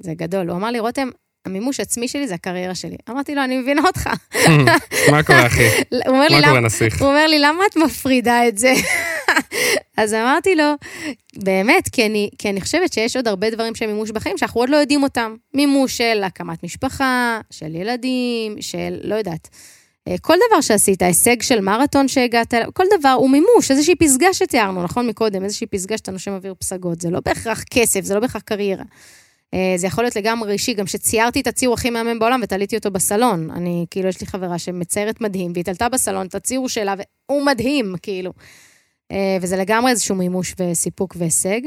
זה 0.00 0.14
גדול. 0.14 0.50
הוא 0.50 0.56
אמר 0.56 0.70
לי, 0.70 0.78
רותם, 0.78 1.08
המימוש 1.46 1.80
עצמי 1.80 2.08
שלי 2.08 2.28
זה 2.28 2.34
הקריירה 2.34 2.74
שלי. 2.74 2.96
אמרתי 3.10 3.34
לו, 3.34 3.44
אני 3.44 3.58
מבינה 3.58 3.82
אותך. 3.86 4.10
מה 5.12 5.22
קורה, 5.22 5.46
אחי? 5.46 5.68
מה. 6.10 6.46
קורה, 6.46 6.60
נסיך? 6.60 7.00
הוא 7.02 7.08
אומר 7.08 7.26
לי, 7.26 7.38
למה 7.38 7.64
את 7.70 7.76
מפרידה 7.76 8.48
את 8.48 8.58
זה? 8.58 8.72
אז 9.96 10.14
אמרתי 10.14 10.54
לו, 10.54 10.74
באמת, 11.36 11.88
כי 11.92 12.06
אני, 12.06 12.30
כי 12.38 12.50
אני 12.50 12.60
חושבת 12.60 12.92
שיש 12.92 13.16
עוד 13.16 13.28
הרבה 13.28 13.50
דברים 13.50 13.74
שהם 13.74 13.90
מימוש 13.90 14.10
בחיים 14.10 14.38
שאנחנו 14.38 14.60
עוד 14.60 14.70
לא 14.70 14.76
יודעים 14.76 15.02
אותם. 15.02 15.34
מימוש 15.54 15.96
של 15.96 16.22
הקמת 16.24 16.64
משפחה, 16.64 17.40
של 17.50 17.74
ילדים, 17.74 18.56
של 18.60 19.00
לא 19.02 19.14
יודעת. 19.14 19.48
אה, 20.08 20.14
כל 20.20 20.34
דבר 20.48 20.60
שעשית, 20.60 21.02
הישג 21.02 21.42
של 21.42 21.60
מרתון 21.60 22.08
שהגעת 22.08 22.54
אליו, 22.54 22.68
כל 22.74 22.84
דבר 22.98 23.08
הוא 23.08 23.30
מימוש, 23.30 23.70
איזושהי 23.70 23.94
פסגה 23.94 24.34
שתיארנו, 24.34 24.82
נכון 24.82 25.06
מקודם, 25.06 25.44
איזושהי 25.44 25.66
פסגה 25.66 25.98
שאתה 25.98 26.12
נושם 26.12 26.32
אוויר 26.32 26.54
פסגות, 26.58 27.00
זה 27.00 27.10
לא 27.10 27.20
בהכרח 27.24 27.62
כסף, 27.62 28.00
זה 28.00 28.14
לא 28.14 28.20
בהכרח 28.20 28.42
קריירה. 28.42 28.84
אה, 29.54 29.74
זה 29.76 29.86
יכול 29.86 30.04
להיות 30.04 30.16
לגמרי 30.16 30.52
אישי, 30.52 30.74
גם 30.74 30.86
שציירתי 30.86 31.40
את 31.40 31.46
הציור 31.46 31.74
הכי 31.74 31.90
מהמם 31.90 32.18
בעולם 32.18 32.40
ותליתי 32.42 32.76
אותו 32.76 32.90
בסלון. 32.90 33.50
אני, 33.50 33.86
כאילו, 33.90 34.08
יש 34.08 34.20
לי 34.20 34.26
חברה 34.26 34.58
שמציירת 34.58 35.20
מדהים, 35.20 35.52
והיא 35.54 35.64
תלתה 35.64 35.88
בסלון 35.88 36.26
את 36.26 36.34
הציור 36.34 36.68
שלה, 36.68 36.94
והוא 36.98 37.46
מדהים, 37.46 37.94
כאילו. 38.02 38.32
אה, 39.12 39.36
וזה 39.40 39.56
לגמרי 39.56 39.90
איזשהו 39.90 40.16
מימוש 40.16 40.54
וסיפוק 40.58 41.16
והישג. 41.18 41.60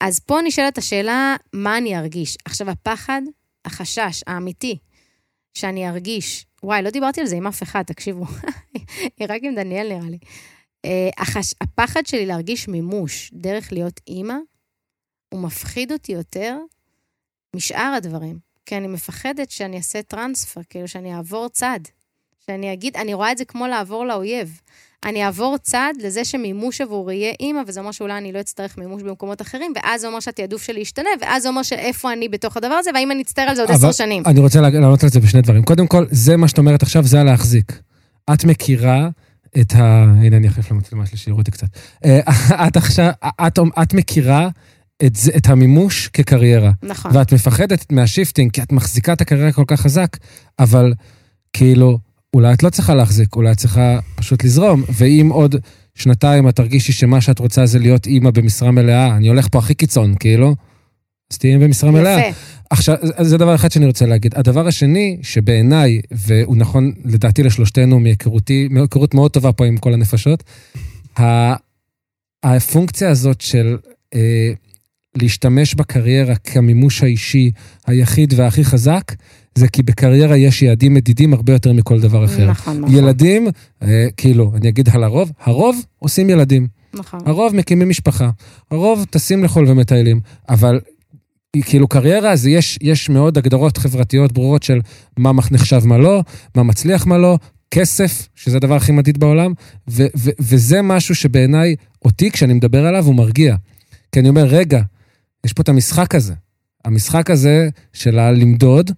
אז 0.00 0.18
פה 0.18 0.38
נשאלת 0.44 0.78
השאלה, 0.78 1.36
מה 1.52 1.78
אני 1.78 1.98
ארגיש? 1.98 2.36
עכשיו, 2.44 2.70
הפחד, 2.70 3.22
החשש 3.64 4.22
האמיתי, 4.26 4.78
שאני 5.54 5.88
ארגיש, 5.88 6.46
וואי, 6.62 6.82
לא 6.82 6.90
דיברתי 6.90 7.20
על 7.20 7.26
זה 7.26 7.36
עם 7.36 7.46
אף 7.46 7.62
אחד, 7.62 7.82
תקשיבו, 7.82 8.24
רק 9.30 9.40
עם 9.42 9.54
דניאל 9.54 9.88
נראה 9.88 10.10
לי. 10.10 10.18
אה, 10.84 11.08
החש... 11.18 11.54
הפחד 11.60 12.06
שלי 12.06 12.26
להרגיש 12.26 12.68
מימוש 12.68 13.30
דרך 13.34 13.72
להיות 13.72 14.00
אימא, 14.08 14.36
הוא 15.32 15.40
מפחיד 15.40 15.92
אותי 15.92 16.12
יותר 16.12 16.58
משאר 17.56 17.94
הדברים. 17.96 18.38
כי 18.66 18.76
אני 18.76 18.86
מפחדת 18.86 19.50
שאני 19.50 19.76
אעשה 19.76 20.02
טרנספר, 20.02 20.60
כאילו 20.70 20.88
שאני 20.88 21.14
אעבור 21.14 21.48
צד. 21.48 21.80
שאני 22.46 22.72
אגיד, 22.72 22.96
אני 22.96 23.14
רואה 23.14 23.32
את 23.32 23.38
זה 23.38 23.44
כמו 23.44 23.66
לעבור 23.66 24.06
לאויב. 24.06 24.60
אני 25.04 25.24
אעבור 25.24 25.56
צד 25.58 25.92
לזה 26.02 26.24
שמימוש 26.24 26.80
עבורי 26.80 27.12
יהיה 27.12 27.32
אימא, 27.40 27.60
וזה 27.66 27.80
אומר 27.80 27.92
שאולי 27.92 28.18
אני 28.18 28.32
לא 28.32 28.40
אצטרך 28.40 28.78
מימוש 28.78 29.02
במקומות 29.02 29.42
אחרים, 29.42 29.72
ואז 29.76 30.00
זה 30.00 30.06
אומר 30.06 30.20
שהתעדוף 30.20 30.62
שלי 30.62 30.80
ישתנה, 30.80 31.08
ואז 31.20 31.42
זה 31.42 31.48
אומר 31.48 31.62
שאיפה 31.62 32.12
אני 32.12 32.28
בתוך 32.28 32.56
הדבר 32.56 32.74
הזה, 32.74 32.90
והאם 32.94 33.10
אני 33.10 33.22
אצטער 33.22 33.48
על 33.48 33.56
זה 33.56 33.62
עוד 33.62 33.70
עשר 33.70 33.92
שנים. 33.92 34.22
אני 34.26 34.40
רוצה 34.40 34.60
לענות 34.60 35.02
על 35.04 35.08
זה 35.08 35.20
בשני 35.20 35.42
דברים. 35.42 35.62
קודם 35.62 35.86
כל, 35.86 36.06
זה 36.10 36.36
מה 36.36 36.48
שאת 36.48 36.58
אומרת 36.58 36.82
עכשיו, 36.82 37.04
זה 37.04 37.20
הלהחזיק. 37.20 37.80
את 38.34 38.44
מכירה 38.44 39.08
את 39.60 39.72
ה... 39.72 40.04
הנה, 40.22 40.36
אני 40.36 40.48
אחליף 40.48 40.70
למצלמה 40.70 41.06
שלי, 41.06 41.18
שיראו 41.18 41.38
אותי 41.38 41.50
קצת. 41.50 41.66
אה, 42.04 42.20
את 42.66 42.76
עכשיו, 42.76 43.10
את, 43.46 43.58
את 43.82 43.94
מכירה 43.94 44.48
את, 45.06 45.16
זה, 45.16 45.32
את 45.36 45.46
המימוש 45.48 46.08
כקריירה. 46.08 46.70
נכון. 46.82 47.16
ואת 47.16 47.32
מפחדת 47.32 47.92
מה 47.92 48.02
shifting, 48.02 48.50
כי 48.50 48.62
את 48.62 48.72
מחזיקה 48.72 49.12
את 49.12 49.20
הקריירה 49.20 49.52
כל 49.52 49.64
כך 49.66 49.80
חזק, 49.80 50.16
אבל 50.58 50.92
כאילו, 51.52 51.98
אולי 52.34 52.52
את 52.54 52.62
לא 52.62 52.70
צריכה 52.70 52.94
להחזיק, 52.94 53.36
אולי 53.36 53.52
את 53.52 53.56
צריכה 53.56 53.98
פשוט 54.14 54.44
לזרום, 54.44 54.82
ואם 54.92 55.28
עוד 55.32 55.56
שנתיים 55.94 56.48
את 56.48 56.56
תרגישי 56.56 56.92
שמה 56.92 57.20
שאת 57.20 57.38
רוצה 57.38 57.66
זה 57.66 57.78
להיות 57.78 58.06
אימא 58.06 58.30
במשרה 58.30 58.70
מלאה, 58.70 59.16
אני 59.16 59.28
הולך 59.28 59.48
פה 59.50 59.58
הכי 59.58 59.74
קיצון, 59.74 60.14
כאילו, 60.20 60.54
אז 61.32 61.38
תהיי 61.38 61.58
במשרה 61.58 61.90
מלאה. 61.90 62.20
יפה. 62.20 62.38
עכשיו, 62.70 62.96
זה- 63.20 63.38
דבר 63.38 63.54
אחד 63.54 63.70
שאני 63.72 63.86
רוצה 63.86 64.06
להגיד. 64.06 64.34
הדבר 64.36 64.66
השני, 64.66 65.18
שבעיניי, 65.22 66.00
והוא 66.10 66.56
נכון 66.56 66.92
לדעתי 67.04 67.42
לשלושתנו 67.42 68.00
מהיכרותי, 68.00 68.68
מהיכרות 68.70 69.14
מאוד 69.14 69.30
טובה 69.30 69.52
פה 69.52 69.66
עם 69.66 69.76
כל 69.76 69.92
הנפשות, 69.94 70.44
הפונקציה 72.44 73.10
הזאת 73.10 73.40
של 73.40 73.76
אה, 74.14 74.52
להשתמש 75.16 75.74
בקריירה 75.74 76.36
כמימוש 76.36 77.02
האישי 77.02 77.50
היחיד 77.86 78.34
והכי 78.36 78.64
חזק, 78.64 79.12
זה 79.54 79.68
כי 79.68 79.82
בקריירה 79.82 80.36
יש 80.36 80.62
יעדים 80.62 80.94
מדידים 80.94 81.34
הרבה 81.34 81.52
יותר 81.52 81.72
מכל 81.72 82.00
דבר 82.00 82.24
אחר. 82.24 82.50
נכון, 82.50 82.80
נכון. 82.80 82.96
ילדים, 82.96 83.48
אה, 83.82 84.06
כאילו, 84.16 84.52
אני 84.56 84.68
אגיד 84.68 84.88
על 84.88 85.04
הרוב, 85.04 85.32
הרוב 85.40 85.84
עושים 85.98 86.30
ילדים. 86.30 86.66
נכון. 86.94 87.20
הרוב 87.26 87.54
מקימים 87.54 87.88
משפחה, 87.88 88.30
הרוב 88.70 89.06
טסים 89.10 89.44
לחו"ל 89.44 89.68
ומטיילים, 89.68 90.20
אבל 90.48 90.80
כאילו 91.60 91.88
קריירה, 91.88 92.32
אז 92.32 92.46
יש, 92.46 92.78
יש 92.82 93.08
מאוד 93.08 93.38
הגדרות 93.38 93.76
חברתיות 93.76 94.32
ברורות 94.32 94.62
של 94.62 94.80
מה 95.16 95.32
נחשב 95.50 95.80
מה 95.84 95.98
לא, 95.98 96.22
מה 96.54 96.62
מצליח 96.62 97.06
מה 97.06 97.18
לא, 97.18 97.38
כסף, 97.70 98.28
שזה 98.34 98.56
הדבר 98.56 98.74
הכי 98.74 98.92
מדיד 98.92 99.18
בעולם, 99.18 99.52
ו- 99.90 100.06
ו- 100.16 100.30
וזה 100.40 100.82
משהו 100.82 101.14
שבעיניי, 101.14 101.76
אותי, 102.04 102.30
כשאני 102.30 102.52
מדבר 102.54 102.86
עליו, 102.86 103.06
הוא 103.06 103.14
מרגיע. 103.14 103.56
כי 104.12 104.20
אני 104.20 104.28
אומר, 104.28 104.44
רגע, 104.44 104.82
יש 105.46 105.52
פה 105.52 105.62
את 105.62 105.68
המשחק 105.68 106.14
הזה. 106.14 106.34
המשחק 106.84 107.30
הזה 107.30 107.68
של 107.92 108.18
הלמדוד, 108.18 108.90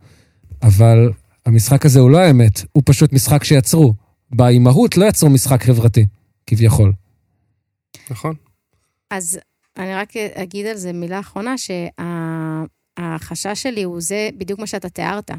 אבל 0.63 1.13
המשחק 1.47 1.87
הזה 1.87 2.01
הוא 2.01 2.11
לא 2.11 2.19
האמת, 2.19 2.61
הוא 2.73 2.83
פשוט 2.87 3.13
משחק 3.13 3.45
שיצרו. 3.45 3.95
באימהות 4.31 4.97
לא 4.97 5.05
יצרו 5.05 5.31
משחק 5.31 5.63
חברתי, 5.63 6.07
כביכול. 6.47 6.93
נכון. 8.11 8.35
אז 9.11 9.39
אני 9.77 9.95
רק 9.95 10.17
אגיד 10.17 10.67
על 10.67 10.77
זה 10.77 10.93
מילה 10.93 11.21
אחרונה, 11.21 11.55
שהחשש 11.59 13.63
שלי 13.63 13.83
הוא 13.83 14.01
זה 14.01 14.29
בדיוק 14.39 14.61
מה 14.61 14.67
שאתה 14.67 14.89
תיארת, 14.89 15.31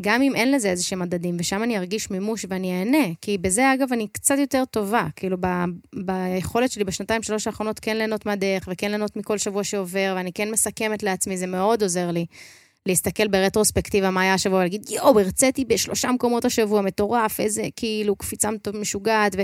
שגם 0.00 0.22
אם 0.22 0.34
אין 0.34 0.52
לזה 0.52 0.70
איזה 0.70 0.82
שהם 0.84 0.98
מדדים, 0.98 1.36
ושם 1.40 1.62
אני 1.62 1.78
ארגיש 1.78 2.10
מימוש 2.10 2.46
ואני 2.48 2.78
אהנה, 2.78 3.06
כי 3.20 3.38
בזה, 3.38 3.74
אגב, 3.74 3.92
אני 3.92 4.08
קצת 4.12 4.38
יותר 4.38 4.64
טובה, 4.64 5.06
כאילו, 5.16 5.36
ב, 5.40 5.46
ביכולת 5.94 6.70
שלי 6.70 6.84
בשנתיים, 6.84 7.22
שלוש 7.22 7.46
האחרונות 7.46 7.80
כן 7.80 7.96
ליהנות 7.96 8.26
מהדרך, 8.26 8.68
וכן 8.72 8.88
ליהנות 8.88 9.16
מכל 9.16 9.38
שבוע 9.38 9.64
שעובר, 9.64 10.12
ואני 10.16 10.32
כן 10.32 10.50
מסכמת 10.50 11.02
לעצמי, 11.02 11.36
זה 11.36 11.46
מאוד 11.46 11.82
עוזר 11.82 12.10
לי. 12.10 12.26
להסתכל 12.86 13.28
ברטרוספקטיבה 13.28 14.10
מה 14.10 14.20
היה 14.20 14.34
השבוע, 14.34 14.58
ולהגיד, 14.58 14.90
יואו, 14.90 15.20
הרציתי 15.20 15.64
בשלושה 15.64 16.12
מקומות 16.12 16.44
השבוע, 16.44 16.82
מטורף, 16.82 17.40
איזה 17.40 17.62
כאילו 17.76 18.16
קפיצה 18.16 18.48
משוגעת, 18.80 19.34
ו... 19.38 19.42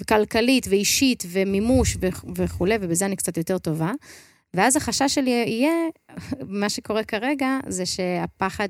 וכלכלית, 0.00 0.66
ואישית, 0.70 1.24
ומימוש, 1.30 1.96
וכ- 2.00 2.24
וכולי, 2.36 2.74
ובזה 2.80 3.06
אני 3.06 3.16
קצת 3.16 3.36
יותר 3.36 3.58
טובה. 3.58 3.92
ואז 4.54 4.76
החשש 4.76 5.14
שלי 5.14 5.30
יהיה, 5.30 5.72
מה 6.60 6.68
שקורה 6.68 7.04
כרגע, 7.04 7.58
זה 7.68 7.86
שהפחד 7.86 8.68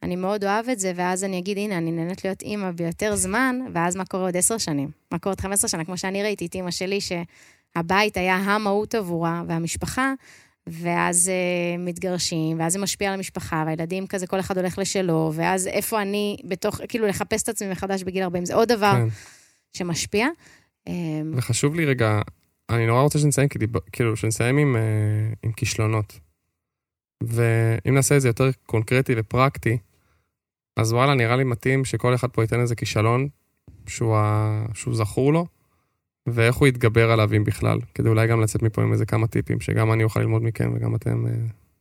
שאני 0.00 0.16
מאוד 0.16 0.44
אוהב 0.44 0.68
את 0.68 0.78
זה, 0.78 0.92
ואז 0.96 1.24
אני 1.24 1.38
אגיד, 1.38 1.58
הנה, 1.58 1.78
אני 1.78 1.92
נהנית 1.92 2.24
להיות 2.24 2.42
אימא 2.42 2.70
ביותר 2.70 3.16
זמן, 3.16 3.60
ואז 3.74 3.96
מה 3.96 4.04
קורה 4.04 4.24
עוד 4.24 4.36
עשר 4.36 4.58
שנים? 4.58 4.90
מה 5.12 5.18
קורה 5.18 5.32
עוד 5.32 5.40
15 5.40 5.68
שנה? 5.68 5.84
כמו 5.84 5.98
שאני 5.98 6.22
ראיתי 6.22 6.46
את 6.46 6.54
אימא 6.54 6.70
שלי, 6.70 6.98
שהבית 7.00 8.16
היה 8.16 8.36
המהות 8.36 8.94
עבורה, 8.94 9.42
והמשפחה, 9.48 10.12
ואז 10.66 11.28
אה, 11.28 11.78
מתגרשים, 11.78 12.60
ואז 12.60 12.72
זה 12.72 12.78
משפיע 12.78 13.08
על 13.08 13.14
המשפחה, 13.14 13.64
והילדים 13.66 14.06
כזה, 14.06 14.26
כל 14.26 14.40
אחד 14.40 14.58
הולך 14.58 14.78
לשלו, 14.78 15.32
ואז 15.34 15.66
איפה 15.66 16.02
אני 16.02 16.36
בתוך, 16.44 16.80
כאילו, 16.88 17.06
לחפש 17.06 17.42
את 17.42 17.48
עצמי 17.48 17.68
מחדש 17.68 18.02
בגיל 18.02 18.22
40, 18.22 18.44
זה 18.44 18.54
עוד 18.54 18.68
דבר 18.68 18.92
כן. 18.92 19.08
שמשפיע. 19.72 20.28
אה, 20.88 20.92
וחשוב 21.34 21.74
לי 21.74 21.84
רגע, 21.84 22.20
אני 22.70 22.86
נורא 22.86 23.02
רוצה 23.02 23.18
שנסיים, 23.18 23.48
כאילו, 23.92 24.16
שנסיים 24.16 24.58
עם, 24.58 24.76
אה, 24.76 24.82
עם 25.42 25.52
כישלונות. 25.52 26.20
ואם 27.22 27.94
נעשה 27.94 28.16
את 28.16 28.20
זה 28.20 28.28
יותר 28.28 28.50
קונקרטי 28.66 29.14
ופרקטי, 29.16 29.78
אז 30.76 30.92
וואלה, 30.92 31.14
נראה 31.14 31.36
לי 31.36 31.44
מתאים 31.44 31.84
שכל 31.84 32.14
אחד 32.14 32.28
פה 32.30 32.42
ייתן 32.42 32.60
איזה 32.60 32.74
כישלון 32.74 33.28
שהוא, 33.86 34.16
ה... 34.16 34.62
שהוא 34.74 34.94
זכור 34.94 35.32
לו, 35.32 35.46
ואיך 36.26 36.56
הוא 36.56 36.68
יתגבר 36.68 37.10
עליו, 37.10 37.30
אם 37.36 37.44
בכלל, 37.44 37.78
כדי 37.94 38.08
אולי 38.08 38.26
גם 38.26 38.40
לצאת 38.40 38.62
מפה 38.62 38.82
עם 38.82 38.92
איזה 38.92 39.06
כמה 39.06 39.26
טיפים, 39.26 39.60
שגם 39.60 39.92
אני 39.92 40.04
אוכל 40.04 40.20
ללמוד 40.20 40.42
מכם 40.42 40.72
וגם 40.76 40.94
אתם 40.94 41.26
אה, 41.26 41.32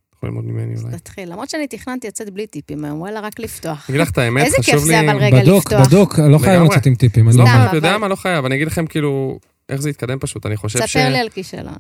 תוכלו 0.10 0.29
ללמוד 0.29 0.46
ממני 0.46 0.75
אולי. 0.84 0.98
תתחיל. 0.98 1.31
למרות 1.31 1.50
שאני 1.50 1.67
תכננתי 1.67 2.08
לצאת 2.08 2.29
בלי 2.29 2.48
טיפים 2.48 2.86
היום, 2.86 3.00
וואלה, 3.01 3.19
רק 3.19 3.39
לפתוח. 3.39 3.89
אני 3.89 3.98
אגיד 3.98 4.01
לך 4.01 4.12
את 4.12 4.17
האמת, 4.17 4.46
איזה 4.46 4.55
כיף 4.58 4.65
חשוב 4.65 4.79
זה, 4.79 4.91
לי... 5.01 5.12
אבל 5.12 5.17
רגע 5.19 5.41
בדוק, 5.41 5.65
לפתוח. 5.72 5.88
בדוק, 5.88 6.19
לא 6.19 6.38
חייב. 6.38 6.63
לצאת 6.63 6.86
עם 6.86 6.96
טיפים. 6.96 7.29
אני 7.29 7.38
לא, 7.38 7.43
לא 7.43 7.50
סתם, 7.50 7.58
אומר. 7.58 7.67
אתה 7.69 7.77
יודע 7.77 7.91
אבל- 7.91 7.98
מה, 8.01 8.08
לא 8.08 8.15
חייב, 8.15 8.46
אני 8.46 8.55
אגיד 8.55 8.67
לכם 8.67 8.88
כאילו, 8.88 9.39
איך 9.69 9.81
זה 9.81 9.89
יתקדם 9.89 10.19
פשוט, 10.19 10.46
אני 10.46 10.58
חושב 10.58 10.79
ש... 10.79 10.91
ספר 10.91 11.10
לי 11.10 11.19
על 11.19 11.29
כישלון. 11.29 11.74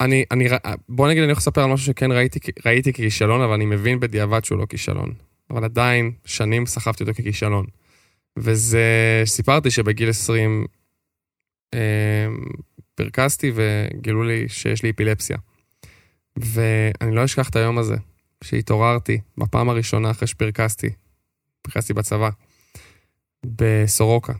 אני, 0.00 0.24
אני, 0.30 0.48
בוא 0.88 1.08
נגיד, 1.08 1.22
אני 1.22 1.32
יכול 1.32 1.40
לספר 1.40 1.62
על 1.64 1.70
משהו 1.70 1.86
שכן 1.86 2.12
ראיתי, 2.12 2.38
ראיתי 2.66 2.92
ככישלון, 2.92 3.40
אבל 3.40 3.52
אני 3.52 3.64
מבין 3.66 4.00
בדיעבד 4.00 4.44
שהוא 4.44 4.58
לא 4.58 4.66
כישלון. 4.66 5.12
אבל 5.50 5.64
עדיין, 5.64 6.12
שנים 6.24 6.66
סחבתי 6.66 7.02
אותו 7.02 7.14
ככישלון. 7.14 7.66
וזה, 8.38 9.22
סיפרתי 9.24 9.70
שבגיל 9.70 10.10
20 10.10 10.66
אה, 11.74 12.26
פרקסתי 12.94 13.52
וגילו 13.54 14.22
לי 14.22 14.48
שיש 14.48 14.82
לי 14.82 14.90
אפילפסיה. 14.90 15.36
ואני 16.36 17.14
לא 17.14 17.24
אשכח 17.24 17.48
את 17.48 17.56
היום 17.56 17.78
הזה, 17.78 17.96
שהתעוררתי 18.44 19.20
בפעם 19.38 19.68
הראשונה 19.68 20.10
אחרי 20.10 20.28
שפרקסתי, 20.28 20.90
פרקסתי 21.62 21.92
בצבא, 21.92 22.30
בסורוקה, 23.46 24.32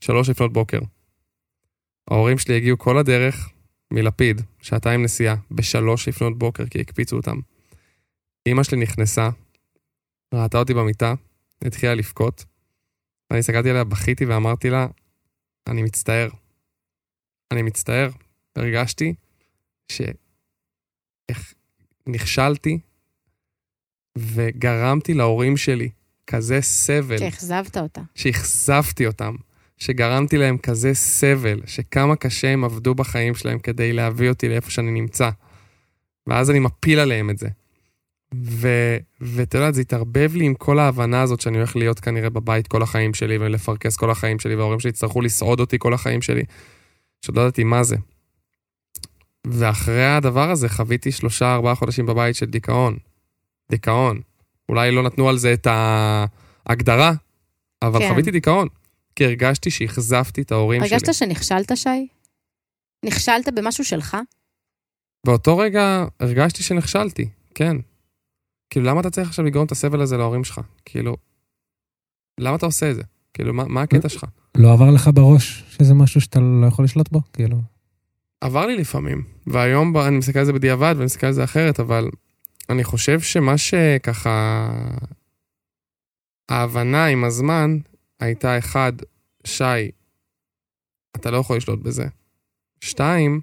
שלוש 0.00 0.28
לפנות 0.30 0.52
בוקר. 0.52 0.78
ההורים 2.10 2.38
שלי 2.38 2.56
הגיעו 2.56 2.78
כל 2.78 2.98
הדרך, 2.98 3.50
מלפיד, 3.90 4.40
שעתיים 4.62 5.02
נסיעה, 5.02 5.36
בשלוש 5.50 6.08
לפנות 6.08 6.38
בוקר, 6.38 6.66
כי 6.66 6.80
הקפיצו 6.80 7.16
אותם. 7.16 7.36
אימא 8.46 8.62
שלי 8.62 8.78
נכנסה, 8.78 9.30
ראתה 10.34 10.58
אותי 10.58 10.74
במיטה, 10.74 11.14
התחילה 11.64 11.94
לבכות. 11.94 12.44
אני 13.30 13.38
הסתכלתי 13.38 13.70
עליה, 13.70 13.84
בכיתי 13.84 14.24
ואמרתי 14.24 14.70
לה, 14.70 14.86
אני 15.66 15.82
מצטער. 15.82 16.28
אני 17.50 17.62
מצטער. 17.62 18.10
הרגשתי 18.56 19.14
ש... 19.92 20.00
איך 21.28 21.54
נכשלתי 22.06 22.78
וגרמתי 24.18 25.14
להורים 25.14 25.56
שלי 25.56 25.90
כזה 26.26 26.60
סבל. 26.60 27.18
שאכזבת 27.18 27.76
אותה. 27.76 28.00
שאכזבתי 28.14 29.06
אותם. 29.06 29.34
שגרמתי 29.76 30.38
להם 30.38 30.58
כזה 30.58 30.94
סבל, 30.94 31.60
שכמה 31.66 32.16
קשה 32.16 32.48
הם 32.48 32.64
עבדו 32.64 32.94
בחיים 32.94 33.34
שלהם 33.34 33.58
כדי 33.58 33.92
להביא 33.92 34.28
אותי 34.28 34.48
לאיפה 34.48 34.70
שאני 34.70 34.90
נמצא. 34.90 35.30
ואז 36.26 36.50
אני 36.50 36.58
מפיל 36.58 36.98
עליהם 36.98 37.30
את 37.30 37.38
זה. 37.38 37.48
ואתה 39.20 39.58
יודע, 39.58 39.72
זה 39.72 39.80
התערבב 39.80 40.30
לי 40.34 40.44
עם 40.44 40.54
כל 40.54 40.78
ההבנה 40.78 41.22
הזאת 41.22 41.40
שאני 41.40 41.56
הולך 41.56 41.76
להיות 41.76 42.00
כנראה 42.00 42.30
בבית 42.30 42.66
כל 42.66 42.82
החיים 42.82 43.14
שלי, 43.14 43.38
ולפרכס 43.38 43.96
כל 43.96 44.10
החיים 44.10 44.38
שלי, 44.38 44.54
וההורים 44.54 44.80
שלי 44.80 44.90
יצטרכו 44.90 45.20
לסעוד 45.20 45.60
אותי 45.60 45.76
כל 45.78 45.94
החיים 45.94 46.22
שלי, 46.22 46.42
שעוד 47.22 47.36
לא 47.36 47.42
ידעתי 47.42 47.64
מה 47.64 47.82
זה. 47.82 47.96
ואחרי 49.46 50.06
הדבר 50.06 50.50
הזה 50.50 50.68
חוויתי 50.68 51.12
שלושה, 51.12 51.54
ארבעה 51.54 51.74
חודשים 51.74 52.06
בבית 52.06 52.36
של 52.36 52.46
דיכאון. 52.46 52.96
דיכאון. 53.70 54.20
אולי 54.68 54.90
לא 54.90 55.02
נתנו 55.02 55.28
על 55.28 55.38
זה 55.38 55.52
את 55.52 55.66
ההגדרה, 56.66 57.12
אבל 57.82 58.00
כן. 58.00 58.08
חוויתי 58.08 58.30
דיכאון. 58.30 58.68
כי 59.16 59.24
הרגשתי 59.24 59.70
שאכזבתי 59.70 60.42
את 60.42 60.52
ההורים 60.52 60.80
הרגשת 60.80 60.98
שלי. 60.98 61.06
הרגשת 61.06 61.18
שנכשלת, 61.18 61.76
שי? 61.76 62.06
נכשלת 63.04 63.48
במשהו 63.54 63.84
שלך? 63.84 64.16
באותו 65.26 65.58
רגע 65.58 66.04
הרגשתי 66.20 66.62
שנכשלתי, 66.62 67.28
כן. 67.54 67.76
כאילו, 68.70 68.86
למה 68.86 69.00
אתה 69.00 69.10
צריך 69.10 69.28
עכשיו 69.28 69.44
לגרום 69.44 69.66
את 69.66 69.72
הסבל 69.72 70.00
הזה 70.00 70.16
להורים 70.16 70.44
שלך? 70.44 70.60
כאילו, 70.84 71.16
למה 72.40 72.56
אתה 72.56 72.66
עושה 72.66 72.90
את 72.90 72.96
זה? 72.96 73.02
כאילו, 73.34 73.54
מה, 73.54 73.64
מה 73.64 73.82
הקטע 73.82 74.08
שלך? 74.08 74.26
לא 74.56 74.72
עבר 74.72 74.90
לך 74.90 75.10
בראש 75.14 75.64
שזה 75.70 75.94
משהו 75.94 76.20
שאתה 76.20 76.40
לא 76.40 76.66
יכול 76.66 76.84
לשלוט 76.84 77.08
בו? 77.08 77.20
כאילו... 77.32 77.60
עבר 78.40 78.66
לי 78.66 78.76
לפעמים, 78.76 79.22
והיום 79.46 79.96
אני 79.96 80.18
מסתכל 80.18 80.38
על 80.38 80.44
זה 80.44 80.52
בדיעבד 80.52 80.94
ואני 80.96 81.04
מסתכל 81.04 81.26
על 81.26 81.32
זה 81.32 81.44
אחרת, 81.44 81.80
אבל 81.80 82.08
אני 82.68 82.84
חושב 82.84 83.20
שמה 83.20 83.58
שככה... 83.58 84.70
ההבנה 86.48 87.06
עם 87.06 87.24
הזמן 87.24 87.78
הייתה 88.20 88.58
אחד, 88.58 88.92
שי, 89.44 89.90
אתה 91.16 91.30
לא 91.30 91.36
יכול 91.36 91.56
לשלוט 91.56 91.78
בזה. 91.78 92.06
שתיים, 92.80 93.40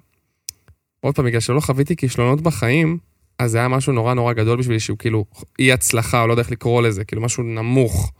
עוד 1.00 1.14
פעם, 1.14 1.24
בגלל 1.24 1.40
שלא 1.40 1.60
חוויתי 1.60 1.96
כישלונות 1.96 2.40
בחיים, 2.40 2.98
אז 3.38 3.50
זה 3.50 3.58
היה 3.58 3.68
משהו 3.68 3.92
נורא 3.92 4.14
נורא 4.14 4.32
גדול 4.32 4.58
בשבילי, 4.58 4.80
שהוא 4.80 4.98
כאילו 4.98 5.24
אי 5.58 5.72
הצלחה, 5.72 6.22
או 6.22 6.26
לא 6.26 6.32
יודע 6.32 6.42
איך 6.42 6.50
לקרוא 6.50 6.82
לזה, 6.82 7.04
כאילו 7.04 7.22
משהו 7.22 7.42
נמוך, 7.42 8.12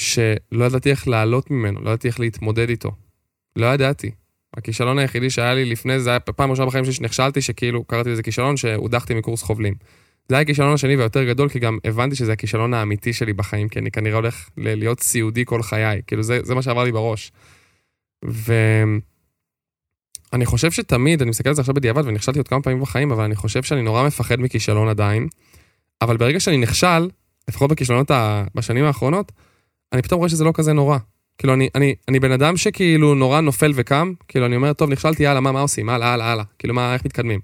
שלא 0.00 0.64
ידעתי 0.64 0.90
איך 0.90 1.08
לעלות 1.08 1.50
ממנו, 1.50 1.80
לא 1.80 1.90
ידעתי 1.90 2.08
איך 2.08 2.20
להתמודד 2.20 2.68
איתו. 2.68 2.92
לא 3.56 3.66
ידעתי. 3.66 4.10
הכישלון 4.56 4.98
היחידי 4.98 5.30
שהיה 5.30 5.54
לי 5.54 5.64
לפני 5.64 6.00
זה 6.00 6.10
היה 6.10 6.20
פעם 6.20 6.50
ראשונה 6.50 6.66
בחיים 6.66 6.84
שלי 6.84 6.94
שנכשלתי, 6.94 7.42
שכאילו 7.42 7.84
קראתי 7.84 8.10
לזה 8.10 8.22
כישלון 8.22 8.56
שהודחתי 8.56 9.14
מקורס 9.14 9.42
חובלים. 9.42 9.74
זה 10.28 10.34
היה 10.34 10.42
הכישלון 10.42 10.72
השני 10.72 10.96
ויותר 10.96 11.24
גדול, 11.24 11.48
כי 11.48 11.58
גם 11.58 11.78
הבנתי 11.84 12.16
שזה 12.16 12.32
הכישלון 12.32 12.74
האמיתי 12.74 13.12
שלי 13.12 13.32
בחיים, 13.32 13.68
כי 13.68 13.78
אני 13.78 13.90
כנראה 13.90 14.16
הולך 14.16 14.48
להיות 14.56 15.00
סיעודי 15.00 15.44
כל 15.44 15.62
חיי. 15.62 16.02
כאילו, 16.06 16.22
זה, 16.22 16.40
זה 16.42 16.54
מה 16.54 16.62
שעבר 16.62 16.84
לי 16.84 16.92
בראש. 16.92 17.32
ואני 20.32 20.46
חושב 20.46 20.70
שתמיד, 20.70 21.22
אני 21.22 21.30
מסתכל 21.30 21.48
על 21.48 21.54
זה 21.54 21.62
עכשיו 21.62 21.74
בדיעבד, 21.74 22.02
ונכשלתי 22.06 22.38
עוד 22.38 22.48
כמה 22.48 22.62
פעמים 22.62 22.80
בחיים, 22.80 23.12
אבל 23.12 23.24
אני 23.24 23.36
חושב 23.36 23.62
שאני 23.62 23.82
נורא 23.82 24.06
מפחד 24.06 24.40
מכישלון 24.40 24.88
עדיין. 24.88 25.28
אבל 26.02 26.16
ברגע 26.16 26.40
שאני 26.40 26.56
נכשל, 26.56 27.08
לפחות 27.48 27.70
בכישלונות 27.70 28.10
ה... 28.10 28.44
בשנים 28.54 28.84
האחרונות, 28.84 29.32
אני 29.92 30.02
פתאום 30.02 30.18
רואה 30.18 30.28
שזה 30.28 30.44
לא 30.44 30.52
כזה 30.54 30.72
נורא. 30.72 30.98
כאילו, 31.38 31.54
אני, 31.54 31.68
אני, 31.74 31.94
אני 32.08 32.20
בן 32.20 32.32
אדם 32.32 32.56
שכאילו 32.56 33.14
נורא 33.14 33.40
נופל 33.40 33.72
וקם, 33.74 34.12
כאילו, 34.28 34.46
אני 34.46 34.56
אומר, 34.56 34.72
טוב, 34.72 34.90
נכשלתי, 34.90 35.22
יאללה, 35.22 35.40
מה, 35.40 35.52
מה 35.52 35.60
עושים? 35.60 35.88
הלאה, 35.88 36.12
הלאה, 36.12 36.32
הלאה. 36.32 36.44
כאילו, 36.58 36.74
מה, 36.74 36.94
איך 36.94 37.04
מתקדמים? 37.04 37.40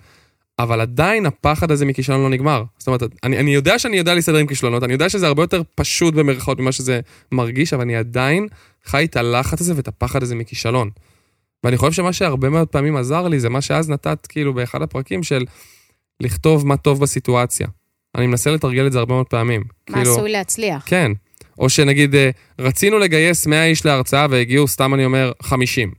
אבל 0.58 0.80
עדיין 0.80 1.26
הפחד 1.26 1.70
הזה 1.70 1.86
מכישלון 1.86 2.22
לא 2.22 2.28
נגמר. 2.28 2.64
זאת 2.78 2.86
אומרת, 2.86 3.02
אני, 3.22 3.38
אני 3.38 3.54
יודע 3.54 3.78
שאני 3.78 3.96
יודע 3.96 4.14
להסתדר 4.14 4.38
עם 4.38 4.46
כישלונות, 4.46 4.82
אני 4.82 4.92
יודע 4.92 5.08
שזה 5.08 5.26
הרבה 5.26 5.42
יותר 5.42 5.62
פשוט 5.74 6.14
במרכאות 6.14 6.60
ממה 6.60 6.72
שזה 6.72 7.00
מרגיש, 7.32 7.72
אבל 7.72 7.82
אני 7.82 7.96
עדיין 7.96 8.48
חי 8.84 9.04
את 9.04 9.16
הלחץ 9.16 9.60
הזה 9.60 9.76
ואת 9.76 9.88
הפחד 9.88 10.22
הזה 10.22 10.34
מכישלון. 10.34 10.90
ואני 11.64 11.77
חושב 11.77 11.92
שמה 11.92 12.12
שהרבה 12.12 12.48
מאוד 12.48 12.68
פעמים 12.68 12.96
עזר 12.96 13.29
לי, 13.29 13.40
זה 13.40 13.48
מה 13.48 13.61
שאז 13.61 13.90
נתת 13.90 14.27
כאילו 14.27 14.55
באחד 14.55 14.83
הפרקים 14.83 15.22
של 15.22 15.44
לכתוב 16.20 16.66
מה 16.66 16.77
טוב 16.77 17.00
בסיטואציה. 17.00 17.66
אני 18.14 18.27
מנסה 18.27 18.50
לתרגל 18.50 18.87
את 18.87 18.92
זה 18.92 18.98
הרבה 18.98 19.14
מאוד 19.14 19.27
פעמים. 19.27 19.64
מה 19.90 19.96
כאילו, 19.96 20.12
עשוי 20.12 20.33
להצליח. 20.33 20.83
כן. 20.87 21.12
או 21.59 21.68
שנגיד, 21.68 22.14
אה, 22.14 22.31
רצינו 22.59 22.98
לגייס 22.98 23.46
100 23.46 23.64
איש 23.64 23.87
להרצאה 23.87 24.27
והגיעו, 24.31 24.68
סתם 24.68 24.94
אני 24.94 25.05
אומר, 25.05 25.33
50. 25.42 25.92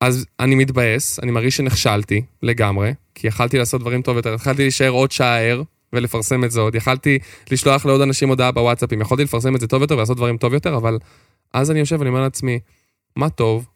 אז 0.00 0.26
אני 0.40 0.54
מתבאס, 0.54 1.20
אני 1.20 1.30
מרגיש 1.30 1.56
שנכשלתי 1.56 2.22
לגמרי, 2.42 2.92
כי 3.14 3.26
יכלתי 3.26 3.58
לעשות 3.58 3.80
דברים 3.80 4.02
טוב 4.02 4.16
יותר, 4.16 4.34
יכלתי 4.34 4.62
להישאר 4.62 4.88
עוד 4.88 5.12
שעה 5.12 5.40
ער 5.40 5.62
ולפרסם 5.92 6.44
את 6.44 6.50
זה 6.50 6.60
עוד, 6.60 6.74
יכלתי 6.74 7.18
לשלוח 7.50 7.86
לעוד 7.86 8.00
אנשים 8.00 8.28
הודעה 8.28 8.52
בוואטסאפים, 8.52 9.00
יכולתי 9.00 9.24
לפרסם 9.24 9.56
את 9.56 9.60
זה 9.60 9.66
טוב 9.66 9.82
יותר 9.82 9.96
ולעשות 9.96 10.16
דברים 10.16 10.36
טוב 10.36 10.54
יותר, 10.54 10.76
אבל 10.76 10.98
אז 11.54 11.70
אני 11.70 11.78
יושב 11.78 11.96
ואני 11.98 12.08
אומר 12.08 12.20
לעצמי, 12.20 12.58
מה 13.16 13.30
טוב? 13.30 13.66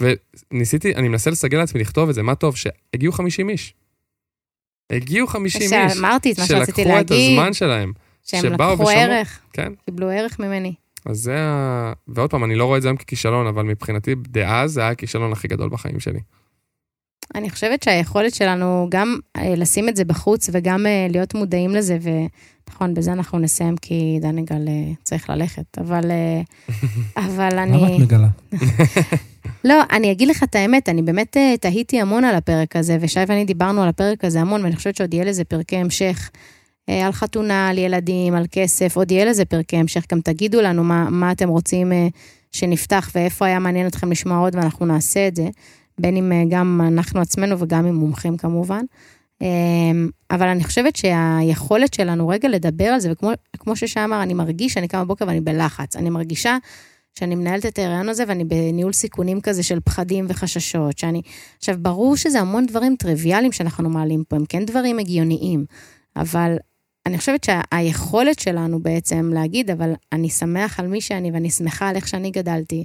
וניסיתי, 0.00 0.94
אני 0.94 1.08
מנסה 1.08 1.30
לסגל 1.30 1.58
לעצמי 1.58 1.80
לכתוב 1.80 2.08
את 2.08 2.14
זה, 2.14 2.22
מה 2.22 2.34
טוב? 2.34 2.56
שהגיעו 2.56 3.12
50 3.12 3.48
איש. 3.48 3.74
הגיעו 4.92 5.26
50 5.26 5.62
איש. 5.62 5.70
שאמרתי 5.70 6.32
את 6.32 6.38
מה 6.38 6.46
שרציתי 6.46 6.84
להגיד. 6.84 7.08
שלקחו 7.08 7.34
את 7.34 7.38
הזמן 7.40 7.52
שלהם. 7.52 7.92
שהם 8.22 8.52
לקחו 8.52 8.72
ושמור, 8.72 8.90
ערך. 8.90 9.40
כן. 9.52 9.72
קיבלו 9.84 10.10
ערך 10.10 10.38
ממני. 10.38 10.74
אז 11.06 11.18
זה 11.18 11.36
ה... 11.38 11.92
ועוד 12.08 12.30
פעם, 12.30 12.44
אני 12.44 12.54
לא 12.54 12.64
רואה 12.64 12.76
את 12.76 12.82
זה 12.82 12.88
היום 12.88 12.96
ככישלון, 12.96 13.46
אבל 13.46 13.62
מבחינתי, 13.62 14.14
דאז 14.14 14.72
זה 14.72 14.80
היה 14.80 14.90
הכישלון 14.90 15.32
הכי 15.32 15.48
גדול 15.48 15.68
בחיים 15.68 16.00
שלי. 16.00 16.20
אני 17.34 17.50
חושבת 17.50 17.82
שהיכולת 17.82 18.34
שלנו 18.34 18.86
גם 18.90 19.18
אה, 19.36 19.54
לשים 19.56 19.88
את 19.88 19.96
זה 19.96 20.04
בחוץ 20.04 20.50
וגם 20.52 20.86
אה, 20.86 21.06
להיות 21.10 21.34
מודעים 21.34 21.70
לזה, 21.70 21.98
ונכון, 22.02 22.94
בזה 22.94 23.12
אנחנו 23.12 23.38
נסיים 23.38 23.76
כי 23.76 24.18
דניגל 24.20 24.68
אה, 24.68 24.92
צריך 25.02 25.30
ללכת, 25.30 25.78
אבל, 25.78 26.10
אבל 27.26 27.58
אני... 27.58 27.76
למה 27.76 27.96
את 27.96 28.00
מגלה? 28.00 28.28
לא, 29.64 29.82
אני 29.92 30.12
אגיד 30.12 30.28
לך 30.28 30.42
את 30.42 30.54
האמת, 30.54 30.88
אני 30.88 31.02
באמת 31.02 31.36
תהיתי 31.60 32.00
המון 32.00 32.24
על 32.24 32.34
הפרק 32.34 32.76
הזה, 32.76 32.98
ושי 33.00 33.20
ואני 33.28 33.44
דיברנו 33.44 33.82
על 33.82 33.88
הפרק 33.88 34.24
הזה 34.24 34.40
המון, 34.40 34.62
ואני 34.64 34.76
חושבת 34.76 34.96
שעוד 34.96 35.14
יהיה 35.14 35.24
לזה 35.24 35.44
פרקי 35.44 35.76
המשך. 35.76 36.30
אה, 36.90 37.06
על 37.06 37.12
חתונה, 37.12 37.68
על 37.68 37.78
ילדים, 37.78 38.34
על 38.34 38.44
כסף, 38.52 38.96
עוד 38.96 39.10
יהיה 39.10 39.24
לזה 39.24 39.44
פרקי 39.44 39.76
המשך, 39.76 40.04
גם 40.12 40.20
תגידו 40.20 40.60
לנו 40.60 40.84
מה, 40.84 41.10
מה 41.10 41.32
אתם 41.32 41.48
רוצים 41.48 41.92
אה, 41.92 42.08
שנפתח 42.52 43.10
ואיפה 43.14 43.46
היה 43.46 43.58
מעניין 43.58 43.86
אתכם 43.86 44.10
לשמוע 44.10 44.38
עוד 44.38 44.54
ואנחנו 44.54 44.86
נעשה 44.86 45.28
את 45.28 45.36
זה, 45.36 45.48
בין 45.98 46.16
אם 46.16 46.32
אה, 46.32 46.42
גם 46.48 46.80
אנחנו 46.86 47.20
עצמנו 47.20 47.58
וגם 47.58 47.86
עם 47.86 47.94
מומחים 47.94 48.36
כמובן. 48.36 48.84
אבל 50.30 50.48
אני 50.48 50.64
חושבת 50.64 50.96
שהיכולת 50.96 51.94
שלנו 51.94 52.28
רגע 52.28 52.48
לדבר 52.48 52.84
על 52.84 53.00
זה, 53.00 53.12
וכמו 53.56 53.76
ששי 53.76 54.04
אמר, 54.04 54.22
אני 54.22 54.34
מרגיש 54.34 54.72
שאני 54.72 54.88
קמה 54.88 55.04
בבוקר 55.04 55.24
ואני 55.28 55.40
בלחץ. 55.40 55.96
אני 55.96 56.10
מרגישה 56.10 56.56
שאני 57.18 57.34
מנהלת 57.34 57.66
את 57.66 57.78
ההיריון 57.78 58.08
הזה 58.08 58.24
ואני 58.28 58.44
בניהול 58.44 58.92
סיכונים 58.92 59.40
כזה 59.40 59.62
של 59.62 59.80
פחדים 59.80 60.26
וחששות, 60.28 60.98
שאני... 60.98 61.22
עכשיו, 61.58 61.74
ברור 61.78 62.16
שזה 62.16 62.40
המון 62.40 62.66
דברים 62.66 62.96
טריוויאליים 62.98 63.52
שאנחנו 63.52 63.90
מעלים 63.90 64.24
פה, 64.28 64.36
הם 64.36 64.44
כן 64.48 64.64
דברים 64.64 64.98
הגיוניים, 64.98 65.64
אבל 66.16 66.56
אני 67.06 67.18
חושבת 67.18 67.44
שהיכולת 67.44 68.38
שלנו 68.38 68.82
בעצם 68.82 69.30
להגיד, 69.34 69.70
אבל 69.70 69.92
אני 70.12 70.30
שמח 70.30 70.80
על 70.80 70.86
מי 70.86 71.00
שאני 71.00 71.30
ואני 71.30 71.50
שמחה 71.50 71.88
על 71.88 71.96
איך 71.96 72.08
שאני 72.08 72.30
גדלתי. 72.30 72.84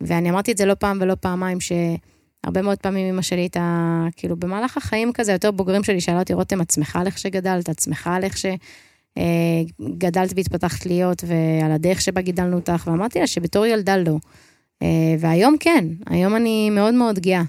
ואני 0.00 0.30
אמרתי 0.30 0.52
את 0.52 0.56
זה 0.56 0.64
לא 0.66 0.74
פעם 0.74 0.98
ולא 1.00 1.14
פעמיים, 1.14 1.58
שהרבה 1.60 2.62
מאוד 2.62 2.78
פעמים 2.78 3.14
אמא 3.14 3.22
שלי 3.22 3.40
הייתה, 3.40 4.06
כאילו, 4.16 4.36
במהלך 4.36 4.76
החיים 4.76 5.12
כזה, 5.12 5.32
יותר 5.32 5.50
בוגרים 5.50 5.84
שלי, 5.84 6.00
שאלה 6.00 6.18
אותי, 6.18 6.34
רותם, 6.34 6.60
את 6.60 6.70
שמחה 6.70 7.00
על 7.00 7.06
איך 7.06 7.18
שגדלת? 7.18 7.70
את 7.70 7.78
שמחה 7.78 8.14
על 8.14 8.24
איך 8.24 8.36
שגדלת 9.18 10.32
והתפתחת 10.36 10.86
להיות, 10.86 11.24
ועל 11.26 11.72
הדרך 11.72 12.00
שבה 12.00 12.20
גידלנו 12.20 12.56
אותך? 12.56 12.86
ואמרתי 12.86 13.20
לה 13.20 13.26
שבתור 13.26 13.66
ילדה 13.66 13.96
לא. 13.96 14.16
אה, 14.82 15.14
והיום 15.18 15.56
כן, 15.60 15.84
היום 16.06 16.36
אני 16.36 16.70
מאוד 16.70 16.94
מאוד 16.94 17.18
גאה. 17.18 17.42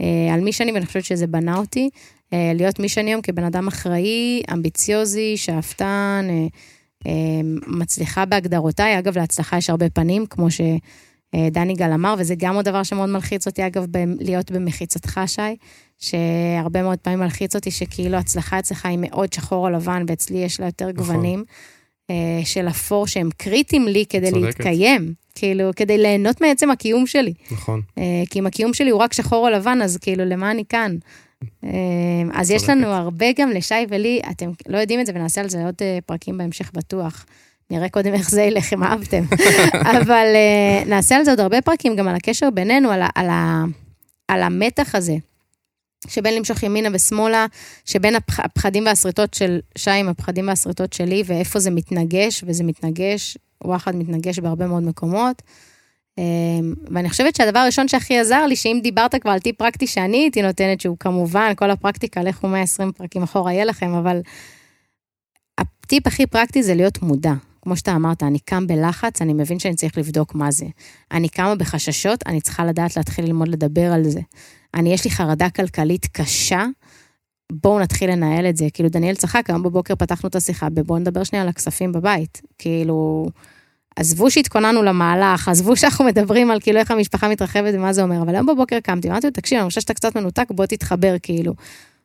אה, 0.00 0.34
על 0.34 0.40
מי 0.40 0.52
שאני, 0.52 0.72
ואני 0.72 0.86
חושבת 0.86 1.04
שזה 1.04 1.26
בנה 1.26 1.56
אותי. 1.56 1.90
אה, 2.34 2.52
להיות 2.54 2.78
מי 2.78 2.88
שאני 2.88 3.10
היום 3.10 3.22
כבן 3.22 3.44
אדם 3.44 3.68
אחראי, 3.68 4.42
אמביציוזי, 4.52 5.36
שאפתן, 5.36 6.26
אה, 6.28 6.46
אה, 7.06 7.40
מצליחה 7.66 8.24
בהגדרותיי. 8.24 8.98
אגב, 8.98 9.18
להצלחה 9.18 9.56
יש 9.56 9.70
הרבה 9.70 9.90
פנים, 9.90 10.26
כמו 10.26 10.46
שדני 10.50 11.74
גל 11.74 11.92
אמר, 11.92 12.14
וזה 12.18 12.34
גם 12.38 12.54
עוד 12.54 12.64
דבר 12.64 12.82
שמאוד 12.82 13.08
מלחיץ 13.10 13.46
אותי, 13.46 13.66
אגב, 13.66 13.86
להיות 14.20 14.50
במחיצתך, 14.50 15.20
שי, 15.26 15.42
שהרבה 15.98 16.82
מאוד 16.82 16.98
פעמים 16.98 17.18
מלחיץ 17.20 17.54
אותי 17.54 17.70
שכאילו 17.70 18.16
הצלחה 18.16 18.58
אצלך 18.58 18.86
היא 18.86 18.98
מאוד 19.00 19.32
שחור 19.32 19.66
או 19.66 19.72
לבן, 19.72 20.04
ואצלי 20.08 20.38
יש 20.38 20.60
לה 20.60 20.66
יותר 20.66 20.84
נכון. 20.84 20.96
גוונים. 21.06 21.44
אה, 22.10 22.14
של 22.44 22.68
אפור 22.68 23.06
שהם 23.06 23.28
קריטיים 23.36 23.88
לי 23.88 24.04
כדי 24.08 24.30
צודקת. 24.30 24.44
להתקיים, 24.46 25.14
כאילו, 25.34 25.70
כדי 25.76 25.98
ליהנות 25.98 26.40
מעצם 26.40 26.70
הקיום 26.70 27.06
שלי. 27.06 27.34
נכון. 27.50 27.80
אה, 27.98 28.02
כי 28.30 28.38
אם 28.38 28.46
הקיום 28.46 28.74
שלי 28.74 28.90
הוא 28.90 29.00
רק 29.00 29.12
שחור 29.12 29.46
או 29.48 29.52
לבן, 29.52 29.78
אז 29.82 29.96
כאילו, 29.96 30.24
למה 30.24 30.50
אני 30.50 30.64
כאן? 30.68 30.96
אה, 31.64 31.70
אז 32.32 32.50
יש. 32.50 32.68
לנו 32.68 32.86
הרבה 32.86 33.26
גם 33.38 33.50
לשי 33.50 33.74
ולי, 33.88 34.20
אתם 34.30 34.50
לא 34.68 34.78
יודעים 34.78 35.00
את 35.00 35.06
זה, 35.06 35.12
ונעשה 35.14 35.40
על 35.40 35.48
זה 35.48 35.64
עוד 35.64 35.74
אה, 35.82 35.98
פרקים 36.06 36.38
בהמשך 36.38 36.70
בטוח. 36.74 37.26
נראה 37.70 37.88
קודם 37.88 38.14
איך 38.14 38.30
זה 38.30 38.42
ילך, 38.42 38.72
אם 38.72 38.82
אהבתם. 38.82 39.22
אבל 40.02 40.26
אה, 40.34 40.82
נעשה 40.86 41.16
על 41.16 41.24
זה 41.24 41.30
עוד 41.30 41.40
הרבה 41.40 41.60
פרקים, 41.62 41.96
גם 41.96 42.08
על 42.08 42.14
הקשר 42.16 42.50
בינינו, 42.50 42.90
על, 42.90 43.02
ה- 43.02 43.08
על, 43.14 43.28
ה- 43.30 43.64
על 44.28 44.42
המתח 44.42 44.94
הזה, 44.94 45.16
שבין 46.08 46.34
למשוך 46.34 46.62
ימינה 46.62 46.88
ושמאלה, 46.92 47.46
שבין 47.84 48.16
הפח, 48.16 48.40
הפחדים 48.40 48.86
והשריטות 48.86 49.34
של 49.34 49.60
שי 49.78 49.90
עם 49.90 50.08
הפחדים 50.08 50.48
והשריטות 50.48 50.92
שלי, 50.92 51.22
ואיפה 51.26 51.58
זה 51.58 51.70
מתנגש, 51.70 52.44
וזה 52.46 52.64
מתנגש, 52.64 53.38
וואחד 53.64 53.96
מתנגש 53.96 54.38
בהרבה 54.38 54.66
מאוד 54.66 54.82
מקומות. 54.82 55.42
אמ, 56.18 56.74
ואני 56.94 57.10
חושבת 57.10 57.36
שהדבר 57.36 57.58
הראשון 57.58 57.88
שהכי 57.88 58.18
עזר 58.18 58.46
לי, 58.46 58.56
שאם 58.56 58.80
דיברת 58.82 59.14
כבר 59.14 59.30
על 59.30 59.38
טיפ 59.38 59.56
פרקטי 59.58 59.86
שאני 59.86 60.16
הייתי 60.16 60.42
נותנת, 60.42 60.80
שהוא 60.80 60.96
כמובן, 61.00 61.52
כל 61.56 61.70
הפרקטיקה, 61.70 62.22
לכו 62.22 62.48
120 62.48 62.92
פרקים 62.92 63.22
אחורה 63.22 63.52
יהיה 63.52 63.64
לכם, 63.64 63.94
אבל 63.94 64.20
הטיפ 65.58 66.06
הכי 66.06 66.26
פרקטי 66.26 66.62
זה 66.62 66.74
להיות 66.74 67.02
מודע. 67.02 67.32
כמו 67.62 67.76
שאתה 67.76 67.92
אמרת, 67.96 68.22
אני 68.22 68.38
קם 68.38 68.66
בלחץ, 68.66 69.22
אני 69.22 69.32
מבין 69.32 69.58
שאני 69.58 69.74
צריך 69.74 69.98
לבדוק 69.98 70.34
מה 70.34 70.50
זה. 70.50 70.66
אני 71.12 71.28
קמה 71.28 71.54
בחששות, 71.54 72.26
אני 72.26 72.40
צריכה 72.40 72.64
לדעת 72.64 72.96
להתחיל 72.96 73.24
ללמוד 73.24 73.48
לדבר 73.48 73.92
על 73.92 74.04
זה. 74.04 74.20
אני, 74.74 74.94
יש 74.94 75.04
לי 75.04 75.10
חרדה 75.10 75.50
כלכלית 75.50 76.06
קשה, 76.06 76.64
בואו 77.52 77.78
נתחיל 77.78 78.10
לנהל 78.10 78.46
את 78.46 78.56
זה. 78.56 78.66
כאילו, 78.72 78.88
דניאל 78.88 79.14
צחק, 79.14 79.50
היום 79.50 79.62
בבוקר 79.62 79.94
פתחנו 79.94 80.28
את 80.28 80.36
השיחה, 80.36 80.68
בואו 80.70 80.98
נדבר 80.98 81.24
שנייה 81.24 81.42
על 81.42 81.48
הכספים 81.48 81.92
בבית. 81.92 82.42
כאילו, 82.58 83.28
עזבו 83.96 84.30
שהתכוננו 84.30 84.82
למהלך, 84.82 85.48
עזבו 85.48 85.76
שאנחנו 85.76 86.04
מדברים 86.04 86.50
על 86.50 86.60
כאילו 86.60 86.78
איך 86.78 86.90
המשפחה 86.90 87.28
מתרחבת 87.28 87.74
ומה 87.74 87.92
זה 87.92 88.02
אומר, 88.02 88.22
אבל 88.22 88.34
היום 88.34 88.46
בבוקר 88.46 88.80
קמתי, 88.80 89.10
אמרתי 89.10 89.26
לו, 89.26 89.32
תקשיב, 89.32 89.58
אני 89.58 89.68
חושבת 89.68 89.82
שאתה 89.82 89.94
קצת 89.94 90.16
מנותק, 90.16 90.46
בוא 90.50 90.66
תתחבר, 90.66 91.14
כאילו. 91.22 91.54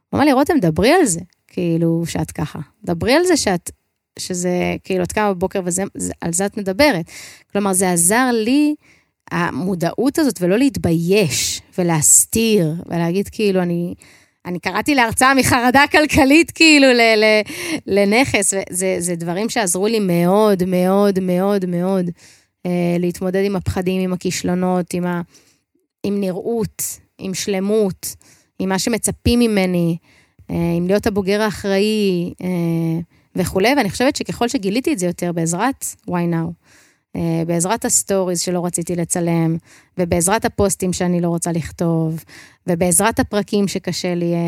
הוא 0.09 0.17
אמר 0.17 0.25
לי, 0.25 0.33
רותם, 0.33 0.53
דברי 0.61 0.91
על 0.91 1.05
זה, 1.05 1.19
כאילו, 1.47 2.03
שאת 2.05 2.31
ככה. 2.31 2.59
דברי 2.83 3.13
על 3.13 3.23
זה 3.23 3.37
שאת, 3.37 3.71
שזה, 4.19 4.75
כאילו, 4.83 5.03
את 5.03 5.11
קמה 5.11 5.33
בבוקר 5.33 5.61
ועל 5.63 6.33
זה 6.33 6.45
את 6.45 6.57
מדברת. 6.57 7.05
כלומר, 7.51 7.73
זה 7.73 7.91
עזר 7.91 8.29
לי, 8.33 8.75
המודעות 9.31 10.19
הזאת, 10.19 10.41
ולא 10.41 10.57
להתבייש 10.57 11.61
ולהסתיר, 11.77 12.73
ולהגיד, 12.89 13.29
כאילו, 13.29 13.61
אני... 13.61 13.93
אני 14.45 14.59
קראתי 14.59 14.95
להרצאה 14.95 15.33
מחרדה 15.33 15.83
כלכלית 15.91 16.51
כאילו 16.51 16.87
ל, 16.87 17.01
ל, 17.01 17.41
לנכס, 17.87 18.53
וזה 18.53 18.95
זה 18.99 19.15
דברים 19.15 19.49
שעזרו 19.49 19.87
לי 19.87 19.99
מאוד, 19.99 20.63
מאוד, 20.65 21.19
מאוד, 21.19 21.65
מאוד 21.65 22.09
אה, 22.65 22.95
להתמודד 22.99 23.43
עם 23.45 23.55
הפחדים, 23.55 24.01
עם 24.01 24.13
הכישלונות, 24.13 24.93
עם, 24.93 25.05
ה, 25.05 25.21
עם 26.03 26.19
נראות, 26.19 26.83
עם 27.17 27.33
שלמות, 27.33 28.15
עם 28.59 28.69
מה 28.69 28.79
שמצפים 28.79 29.39
ממני, 29.39 29.97
אה, 30.51 30.55
עם 30.77 30.87
להיות 30.87 31.07
הבוגר 31.07 31.41
האחראי 31.41 32.33
אה, 32.41 32.99
וכולי, 33.35 33.73
ואני 33.77 33.89
חושבת 33.89 34.15
שככל 34.15 34.47
שגיליתי 34.47 34.93
את 34.93 34.99
זה 34.99 35.05
יותר 35.05 35.31
בעזרת 35.31 35.85
why 36.09 36.33
now, 36.33 36.58
בעזרת 37.47 37.85
הסטוריז 37.85 38.41
שלא 38.41 38.65
רציתי 38.65 38.95
לצלם, 38.95 39.57
ובעזרת 39.97 40.45
הפוסטים 40.45 40.93
שאני 40.93 41.21
לא 41.21 41.27
רוצה 41.27 41.51
לכתוב, 41.51 42.23
ובעזרת 42.67 43.19
הפרקים 43.19 43.67
שקשה 43.67 44.15
לי 44.15 44.33
אה, 44.33 44.39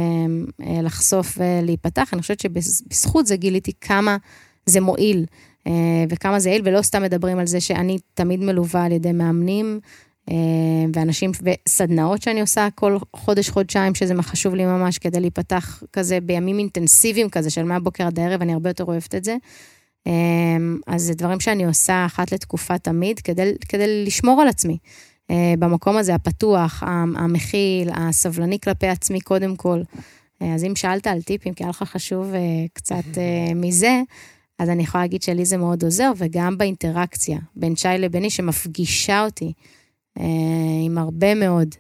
אה, 0.67 0.81
לחשוף 0.81 1.37
ולהיפתח, 1.37 2.09
אני 2.13 2.21
חושבת 2.21 2.39
שבזכות 2.39 3.27
זה 3.27 3.35
גיליתי 3.35 3.71
כמה 3.81 4.17
זה 4.65 4.81
מועיל, 4.81 5.25
אה, 5.67 5.71
וכמה 6.09 6.39
זה 6.39 6.49
יעיל, 6.49 6.61
ולא 6.65 6.81
סתם 6.81 7.03
מדברים 7.03 7.39
על 7.39 7.47
זה 7.47 7.61
שאני 7.61 7.97
תמיד 8.13 8.39
מלווה 8.39 8.85
על 8.85 8.91
ידי 8.91 9.11
מאמנים, 9.11 9.79
אה, 10.29 10.35
ואנשים, 10.93 11.31
וסדנאות 11.43 12.21
שאני 12.21 12.41
עושה 12.41 12.67
כל 12.75 12.97
חודש, 13.15 13.49
חודשיים, 13.49 13.95
שזה 13.95 14.13
מה 14.13 14.23
חשוב 14.23 14.55
לי 14.55 14.65
ממש 14.65 14.97
כדי 14.97 15.19
להיפתח 15.19 15.83
כזה 15.93 16.19
בימים 16.19 16.59
אינטנסיביים 16.59 17.29
כזה, 17.29 17.49
של 17.49 17.63
מהבוקר 17.63 18.07
עד 18.07 18.19
הערב, 18.19 18.41
אני 18.41 18.53
הרבה 18.53 18.69
יותר 18.69 18.83
אוהבת 18.83 19.15
את 19.15 19.23
זה. 19.23 19.35
אז 20.87 21.01
זה 21.01 21.13
דברים 21.13 21.39
שאני 21.39 21.65
עושה 21.65 22.05
אחת 22.05 22.31
לתקופה 22.31 22.77
תמיד, 22.77 23.19
כדי, 23.19 23.51
כדי 23.69 24.05
לשמור 24.05 24.41
על 24.41 24.47
עצמי. 24.47 24.77
במקום 25.31 25.97
הזה 25.97 26.15
הפתוח, 26.15 26.83
המכיל, 27.15 27.89
הסבלני 27.93 28.59
כלפי 28.59 28.87
עצמי 28.87 29.21
קודם 29.21 29.55
כל. 29.55 29.81
אז 30.39 30.63
אם 30.63 30.75
שאלת 30.75 31.07
על 31.07 31.21
טיפים, 31.21 31.53
כי 31.53 31.63
היה 31.63 31.69
לך 31.69 31.83
חשוב 31.83 32.33
קצת 32.73 33.03
מזה, 33.55 34.01
אז 34.59 34.69
אני 34.69 34.83
יכולה 34.83 35.03
להגיד 35.03 35.21
שלי 35.21 35.45
זה 35.45 35.57
מאוד 35.57 35.83
עוזר, 35.83 36.11
וגם 36.17 36.57
באינטראקציה 36.57 37.39
בין 37.55 37.75
שי 37.75 37.87
לביני, 37.99 38.29
שמפגישה 38.29 39.25
אותי 39.25 39.53
עם 40.85 40.97
הרבה 40.97 41.35
מאוד 41.35 41.75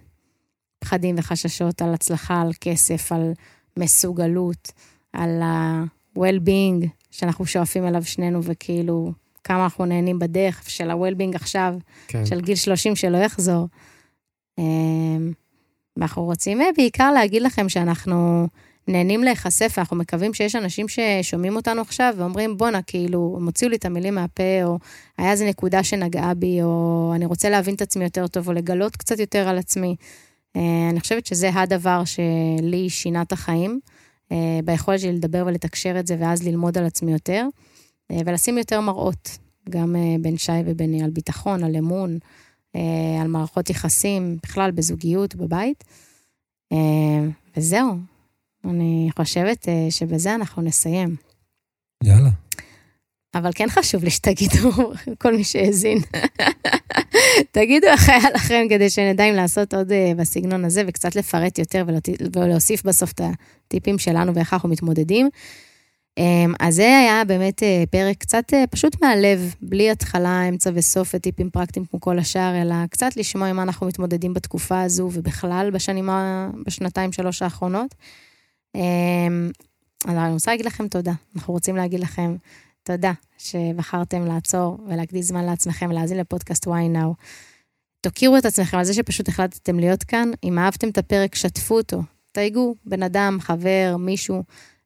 פחדים 0.79 1.15
וחששות 1.17 1.81
על 1.81 1.93
הצלחה, 1.93 2.41
על 2.41 2.51
כסף, 2.61 3.11
על 3.11 3.31
מסוגלות, 3.77 4.71
על 5.13 5.41
ה-well-being 5.41 6.87
שאנחנו 7.11 7.45
שואפים 7.45 7.87
אליו 7.87 8.03
שנינו, 8.05 8.43
וכאילו, 8.43 9.11
כמה 9.43 9.63
אנחנו 9.63 9.85
נהנים 9.85 10.19
בדרך 10.19 10.69
של 10.69 10.91
ה-well-being 10.91 11.35
עכשיו, 11.35 11.75
כן. 12.07 12.25
של 12.25 12.41
גיל 12.41 12.55
30 12.55 12.95
שלא 12.95 13.17
יחזור. 13.17 13.67
ואנחנו 15.97 16.23
רוצים 16.23 16.59
בעיקר 16.77 17.11
להגיד 17.11 17.41
לכם 17.41 17.69
שאנחנו 17.69 18.47
נהנים 18.87 19.23
להיחשף, 19.23 19.73
ואנחנו 19.77 19.97
מקווים 19.97 20.33
שיש 20.33 20.55
אנשים 20.55 20.85
ששומעים 20.87 21.55
אותנו 21.55 21.81
עכשיו 21.81 22.13
ואומרים, 22.17 22.57
בואנה, 22.57 22.81
כאילו, 22.81 23.35
הם 23.37 23.45
הוציאו 23.45 23.69
לי 23.69 23.75
את 23.75 23.85
המילים 23.85 24.15
מהפה, 24.15 24.63
או 24.63 24.79
היה 25.17 25.31
איזה 25.31 25.45
נקודה 25.45 25.83
שנגעה 25.83 26.33
בי, 26.33 26.61
או 26.61 27.11
אני 27.15 27.25
רוצה 27.25 27.49
להבין 27.49 27.75
את 27.75 27.81
עצמי 27.81 28.03
יותר 28.03 28.27
טוב, 28.27 28.47
או 28.47 28.53
לגלות 28.53 28.95
קצת 28.95 29.19
יותר 29.19 29.47
על 29.47 29.57
עצמי. 29.57 29.95
אני 30.55 30.99
חושבת 30.99 31.25
שזה 31.25 31.49
הדבר 31.53 32.03
שלי 32.05 32.89
שינה 32.89 33.21
את 33.21 33.31
החיים, 33.31 33.79
ביכולת 34.65 34.99
שלי 34.99 35.13
לדבר 35.13 35.43
ולתקשר 35.47 35.99
את 35.99 36.07
זה, 36.07 36.15
ואז 36.19 36.43
ללמוד 36.43 36.77
על 36.77 36.85
עצמי 36.85 37.11
יותר, 37.11 37.47
ולשים 38.11 38.57
יותר 38.57 38.81
מראות, 38.81 39.37
גם 39.69 39.95
בין 40.21 40.37
שי 40.37 40.51
וביני, 40.65 41.03
על 41.03 41.09
ביטחון, 41.09 41.63
על 41.63 41.75
אמון, 41.75 42.17
על 43.21 43.27
מערכות 43.27 43.69
יחסים, 43.69 44.37
בכלל 44.43 44.71
בזוגיות, 44.71 45.35
בבית. 45.35 45.83
וזהו, 47.57 47.97
אני 48.65 49.09
חושבת 49.17 49.67
שבזה 49.89 50.35
אנחנו 50.35 50.61
נסיים. 50.61 51.15
יאללה. 52.03 52.29
אבל 53.35 53.51
כן 53.55 53.69
חשוב 53.69 54.03
לי 54.03 54.09
שתגידו, 54.09 54.71
כל 55.21 55.35
מי 55.35 55.43
שהאזין, 55.43 55.97
תגידו 57.51 57.87
איך 57.87 58.09
היה 58.09 58.29
לכם 58.35 58.65
כדי 58.69 58.89
שנדע 58.89 59.23
אם 59.23 59.33
לעשות 59.33 59.73
עוד 59.73 59.91
בסגנון 60.17 60.65
הזה 60.65 60.83
וקצת 60.87 61.15
לפרט 61.15 61.59
יותר 61.59 61.85
ולהוסיף 62.35 62.83
בסוף 62.83 63.11
את 63.11 63.21
הטיפים 63.67 63.99
שלנו 63.99 64.35
ואיך 64.35 64.53
אנחנו 64.53 64.69
מתמודדים. 64.69 65.29
אז 66.59 66.75
זה 66.75 66.97
היה 66.97 67.23
באמת 67.27 67.63
פרק 67.89 68.17
קצת 68.17 68.43
פשוט 68.71 69.01
מהלב, 69.01 69.55
בלי 69.61 69.91
התחלה, 69.91 70.43
אמצע 70.49 70.71
וסוף 70.73 71.11
וטיפים 71.15 71.49
פרקטיים 71.49 71.85
כמו 71.85 72.01
כל 72.01 72.19
השאר, 72.19 72.61
אלא 72.61 72.75
קצת 72.89 73.17
לשמוע 73.17 73.47
עם 73.47 73.55
מה 73.55 73.63
אנחנו 73.63 73.87
מתמודדים 73.87 74.33
בתקופה 74.33 74.81
הזו 74.81 75.09
ובכלל 75.13 75.69
בשנים, 75.73 76.09
בשנתיים, 76.65 77.11
שלוש 77.11 77.41
האחרונות. 77.41 77.95
אז 80.05 80.15
אני 80.17 80.33
רוצה 80.33 80.51
להגיד 80.51 80.65
לכם 80.65 80.87
תודה, 80.87 81.13
אנחנו 81.35 81.53
רוצים 81.53 81.75
להגיד 81.75 81.99
לכם 81.99 82.35
תודה 82.83 83.11
שבחרתם 83.37 84.25
לעצור 84.25 84.77
ולהקדיש 84.87 85.25
זמן 85.25 85.45
לעצמכם 85.45 85.89
ולהאזין 85.89 86.17
לפודקאסט 86.17 86.67
why 86.67 86.95
now. 86.95 87.23
תוקירו 88.01 88.37
את 88.37 88.45
עצמכם 88.45 88.77
על 88.77 88.83
זה 88.83 88.93
שפשוט 88.93 89.27
החלטתם 89.27 89.79
להיות 89.79 90.03
כאן, 90.03 90.29
אם 90.43 90.59
אהבתם 90.59 90.89
את 90.89 90.97
הפרק, 90.97 91.35
שתפו 91.35 91.77
אותו, 91.77 92.01
תייגו 92.31 92.75
בן 92.85 93.03
אדם, 93.03 93.37
חבר, 93.41 93.95
מישהו, 93.99 94.43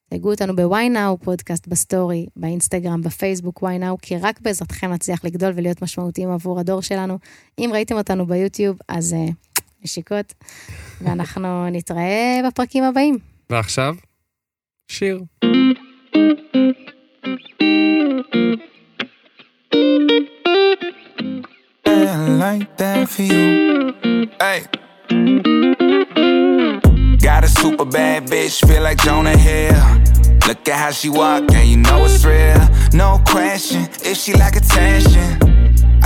תייגו 0.09 0.31
אותנו 0.31 0.55
ב-why 0.55 0.95
now 0.95 1.23
פודקאסט 1.23 1.67
בסטורי, 1.67 2.25
באינסטגרם, 2.35 3.01
בפייסבוק 3.01 3.63
why 3.63 3.81
now, 3.81 3.97
כי 4.01 4.17
רק 4.17 4.41
בעזרתכם 4.41 4.91
נצליח 4.91 5.25
לגדול 5.25 5.53
ולהיות 5.55 5.81
משמעותיים 5.81 6.31
עבור 6.31 6.59
הדור 6.59 6.81
שלנו. 6.81 7.19
אם 7.59 7.69
ראיתם 7.73 7.95
אותנו 7.95 8.25
ביוטיוב, 8.25 8.77
אז 8.87 9.13
אה, 9.13 9.33
נשיקות, 9.83 10.33
ואנחנו 11.01 11.65
נתראה 11.75 12.41
בפרקים 12.47 12.83
הבאים. 12.83 13.17
ועכשיו, 13.49 13.95
שיר. 14.87 15.23
Like 22.37 22.77
that 22.77 23.09
for 23.09 23.23
you. 23.23 23.95
Hey. 24.39 24.65
Got 27.17 27.43
a 27.43 27.47
super 27.47 27.85
bad 27.85 28.27
bitch, 28.27 28.65
feel 28.67 28.83
like 28.83 28.99
Jonah 28.99 29.35
Hill. 29.35 29.73
Look 30.47 30.69
at 30.69 30.77
how 30.77 30.91
she 30.91 31.09
walk, 31.09 31.51
and 31.51 31.67
you 31.67 31.77
know 31.77 32.05
it's 32.05 32.23
real. 32.23 32.61
No 32.93 33.19
question 33.25 33.87
if 34.03 34.17
she 34.17 34.33
like 34.33 34.55
attention. 34.55 35.44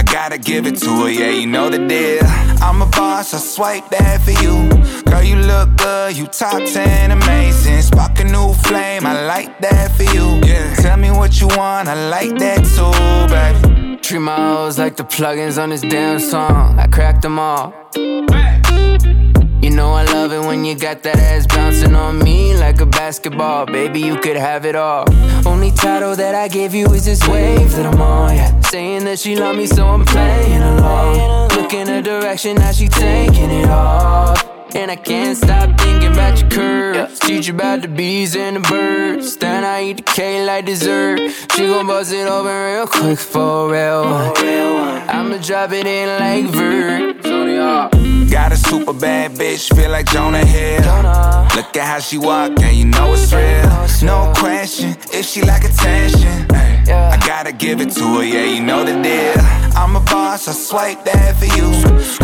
Gotta 0.04 0.38
give 0.38 0.66
it 0.66 0.78
to 0.78 0.90
her, 1.02 1.10
yeah, 1.10 1.32
you 1.32 1.48
know 1.48 1.70
the 1.70 1.80
deal. 1.88 2.22
I'm 2.62 2.82
a 2.82 2.86
boss, 2.86 3.34
I 3.34 3.38
swipe 3.38 3.90
that 3.90 4.22
for 4.22 4.32
you. 4.32 5.04
Girl, 5.04 5.24
you 5.24 5.36
look 5.36 5.76
good, 5.78 6.18
you 6.18 6.28
top 6.28 6.62
10, 6.64 7.12
amazing. 7.12 7.82
Spark 7.82 8.20
a 8.20 8.24
new 8.24 8.54
flame, 8.54 9.06
I 9.06 9.26
like 9.26 9.60
that 9.62 9.92
for 9.96 10.04
you. 10.04 10.28
Yeah. 10.46 10.76
Tell 10.76 10.98
me 10.98 11.12
what 11.12 11.40
you 11.42 11.48
want, 11.48 11.88
I 11.88 12.10
like 12.10 12.38
that 12.40 12.64
too, 12.76 12.94
baby. 13.34 13.98
Treat 13.98 14.20
my 14.20 14.36
hoes 14.36 14.80
like 14.80 14.96
the 14.96 15.04
plugins 15.04 15.62
on 15.62 15.70
this 15.70 15.82
damn 15.82 16.20
song. 16.20 16.80
I 16.80 16.88
cracked 16.88 17.22
them 17.22 17.38
all. 17.38 17.74
Know 19.80 19.94
I 19.94 20.04
love 20.04 20.34
it 20.34 20.42
when 20.42 20.66
you 20.66 20.76
got 20.76 21.04
that 21.04 21.18
ass 21.18 21.48
bouncing 21.48 21.96
on 21.96 22.20
me 22.20 22.54
like 22.54 22.82
a 22.82 22.86
basketball. 22.86 23.66
Baby, 23.66 24.02
you 24.02 24.18
could 24.18 24.36
have 24.36 24.66
it 24.66 24.76
all. 24.76 25.06
Only 25.48 25.72
title 25.72 26.18
that 26.18 26.36
I 26.36 26.50
gave 26.50 26.74
you 26.74 26.92
is 26.92 27.06
this 27.06 27.26
wave 27.30 27.72
that 27.78 27.86
I'm 27.86 28.02
on. 28.02 28.36
Yeah. 28.36 28.60
Saying 28.60 29.06
that 29.06 29.20
she 29.20 29.38
love 29.38 29.56
me, 29.56 29.68
so 29.68 29.88
I'm 29.88 30.04
playing 30.04 30.62
along. 30.62 31.48
Looking 31.56 31.88
her 31.88 32.02
direction, 32.02 32.58
now 32.58 32.74
she 32.74 32.90
taking 32.90 33.52
it 33.52 33.70
off. 33.70 34.46
And 34.76 34.92
I 34.92 34.98
can't 34.98 35.38
stop 35.38 35.80
thinking 35.80 36.12
about 36.12 36.42
your 36.42 36.50
curves. 36.50 37.18
Teach 37.20 37.48
you 37.48 37.54
about 37.54 37.82
the 37.82 37.88
bees 37.88 38.36
and 38.36 38.58
the 38.58 38.60
birds. 38.60 39.38
Then 39.38 39.64
I 39.64 39.84
eat 39.86 39.98
the 39.98 40.04
cake 40.04 40.46
like 40.46 40.66
dessert. 40.66 41.22
She 41.56 41.68
gon' 41.68 41.88
buzz 41.88 42.12
it 42.12 42.28
open 42.28 42.52
real 42.52 42.86
quick 42.86 43.18
for 43.18 43.72
real. 43.72 44.04
I'ma 45.08 45.38
drop 45.38 45.72
it 45.72 45.88
in 45.88 46.10
like 46.20 46.54
Vert. 46.54 47.99
Got 48.30 48.52
a 48.52 48.58
super 48.58 48.94
bad 48.94 49.32
bitch, 49.32 49.74
feel 49.76 49.90
like 49.92 50.06
Jonah 50.06 50.46
Hill. 50.46 50.82
Look 51.56 51.76
at 51.76 51.86
how 51.86 52.00
she 52.00 52.18
walk, 52.18 52.52
and 52.62 52.76
you 52.76 52.86
know 52.86 53.14
it's 53.14 53.34
real. 53.34 54.08
No 54.08 54.32
question, 54.38 54.96
if 55.12 55.26
she 55.26 55.42
like 55.42 55.64
attention, 55.64 56.48
I 56.90 57.18
gotta 57.28 57.52
give 57.52 57.82
it 57.82 57.92
to 57.92 58.04
her, 58.16 58.24
yeah, 58.24 58.46
you 58.46 58.62
know 58.62 58.84
the 58.86 58.94
deal. 59.02 59.34
I'm 59.76 59.96
a 59.96 60.00
boss, 60.00 60.48
I 60.48 60.54
swipe 60.54 61.04
that 61.06 61.36
for 61.38 61.46
you. 61.46 61.70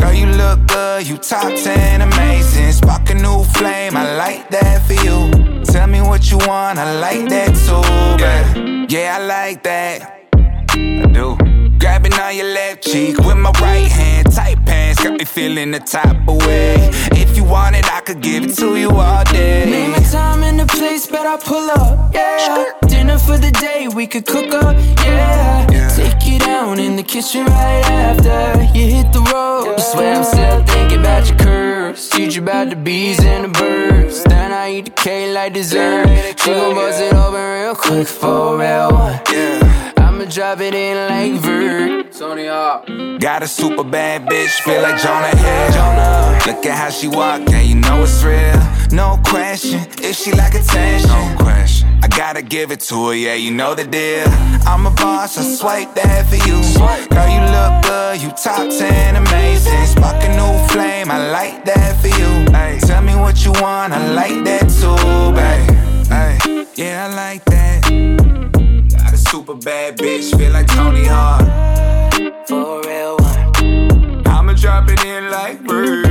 Girl, 0.01 0.13
you 0.13 0.27
look 0.27 0.67
good, 0.67 1.07
you 1.07 1.17
top 1.17 1.53
10, 1.53 2.01
amazing. 2.01 2.71
Spark 2.71 3.09
a 3.09 3.15
new 3.15 3.43
flame, 3.55 3.97
I 3.97 4.15
like 4.15 4.49
that 4.51 4.85
for 4.87 4.93
you. 4.93 5.63
Tell 5.65 5.87
me 5.87 6.01
what 6.01 6.31
you 6.31 6.37
want, 6.37 6.79
I 6.79 6.99
like 6.99 7.27
that 7.29 7.55
too, 7.65 7.83
baby. 8.17 8.85
Yeah, 8.89 9.17
I 9.19 9.25
like 9.25 9.63
that. 9.63 10.29
I 10.71 11.05
do. 11.11 11.44
Grabbing 11.79 12.13
on 12.13 12.35
your 12.35 12.51
left 12.53 12.83
cheek 12.83 13.17
with 13.17 13.38
my 13.38 13.51
right 13.61 13.88
hand, 13.88 14.31
tight 14.31 14.63
pants, 14.65 15.03
got 15.03 15.19
me 15.19 15.25
feeling 15.25 15.71
the 15.71 15.79
type 15.79 16.27
of 16.27 16.38
way. 16.45 16.75
If 17.11 17.35
you 17.38 17.43
want 17.43 17.75
it, 17.75 17.85
I 17.91 18.01
could 18.01 18.21
give 18.21 18.45
it 18.45 18.55
to 18.57 18.77
you 18.77 18.89
all 18.89 19.23
day. 19.25 19.65
Name 19.65 19.93
a 19.93 20.01
time 20.01 20.43
and 20.43 20.61
a 20.61 20.65
place, 20.65 21.05
but 21.07 21.25
I 21.25 21.38
pull 21.38 21.69
up. 21.71 22.13
Yeah. 22.13 22.71
Dinner 22.88 23.17
for 23.17 23.38
the 23.38 23.51
day, 23.51 23.88
we 23.88 24.07
could 24.07 24.25
cook 24.25 24.53
up. 24.53 24.75
Yeah. 25.03 25.71
Yeah. 25.71 25.89
Take 25.95 26.25
you 26.25 26.39
down 26.39 26.79
in 26.79 26.95
the 26.95 27.03
kitchen 27.03 27.45
right 27.45 27.85
after 27.85 28.63
you 28.77 28.88
hit 28.88 29.11
the 29.11 29.21
road. 29.33 29.75
I 29.75 29.81
Swear 29.81 30.15
I'm 30.15 30.23
still 30.23 30.63
thinking 30.63 30.99
about 30.99 31.27
your 31.27 31.38
curves. 31.38 32.09
Teach 32.09 32.35
you 32.35 32.41
about 32.41 32.69
the 32.69 32.75
bees 32.75 33.23
and 33.23 33.45
the 33.45 33.59
birds. 33.59 34.23
Then 34.23 34.51
I 34.51 34.71
eat 34.71 34.85
the 34.85 34.91
cake 34.91 35.33
like 35.33 35.53
dessert. 35.53 36.07
She 36.39 36.51
gon' 36.51 36.75
bust 36.75 37.01
it 37.01 37.13
open 37.13 37.41
real 37.41 37.75
quick 37.75 38.07
for 38.07 38.57
real. 38.57 38.91
Yeah. 39.31 39.54
I'ma 40.38 40.56
drop 40.56 40.62
it 40.62 40.74
in 40.74 40.98
like 41.08 41.41
Vert. 41.41 42.12
Sony 42.12 42.50
up. 42.50 42.88
Got 43.21 43.43
a 43.43 43.48
super 43.48 43.84
bad 43.84 44.26
bitch, 44.26 44.60
feel 44.62 44.82
like 44.82 45.02
Jonah 45.02 45.36
Hill. 45.36 46.54
Look 46.54 46.65
at 46.65 46.78
how 46.78 46.89
she 46.89 47.08
walk, 47.08 47.41
and 47.52 47.65
you 47.67 47.76
know 47.76 48.04
it's 48.04 48.21
real. 48.24 48.60
No 48.91 49.19
question, 49.26 49.80
if 50.00 50.15
she 50.17 50.32
like 50.34 50.54
attention. 50.54 51.10
No 51.10 51.36
question. 51.38 51.88
I 52.04 52.08
gotta 52.08 52.41
give 52.41 52.71
it 52.71 52.82
to 52.82 53.08
her, 53.08 53.13
yeah, 53.13 53.36
you 53.36 53.52
know 53.52 53.76
the 53.76 53.86
deal. 53.86 54.26
I'm 54.65 54.86
a 54.86 54.91
boss, 54.91 55.38
I 55.38 55.43
swipe 55.43 55.95
that 55.95 56.26
for 56.28 56.36
you. 56.36 56.60
Girl, 57.10 57.30
you 57.30 57.41
look 57.56 57.84
good, 57.84 58.21
you 58.21 58.30
top 58.32 58.69
10, 58.69 59.15
amazing. 59.15 59.86
Spark 59.86 60.21
a 60.21 60.30
new 60.36 60.67
flame, 60.67 61.12
I 61.12 61.30
like 61.32 61.63
that 61.65 62.02
for 62.02 62.08
you. 62.08 62.54
Ay, 62.54 62.80
tell 62.82 63.02
me 63.02 63.15
what 63.15 63.45
you 63.45 63.52
want, 63.62 63.93
I 63.93 64.13
like 64.13 64.43
that 64.43 64.67
too, 64.67 65.32
babe. 65.34 66.12
Ay, 66.12 66.67
yeah, 66.76 67.08
I 67.10 67.15
like 67.15 67.45
that. 67.45 68.24
Super 69.27 69.55
bad 69.55 69.97
bitch, 69.97 70.38
feel 70.38 70.51
like 70.51 70.67
Tony 70.67 71.05
Hawk. 71.05 71.41
For 72.47 72.81
real 72.83 73.17
one. 73.17 74.27
I'ma 74.27 74.53
drop 74.53 74.89
it 74.89 75.03
in 75.03 75.29
like 75.29 75.63
bird. 75.63 76.04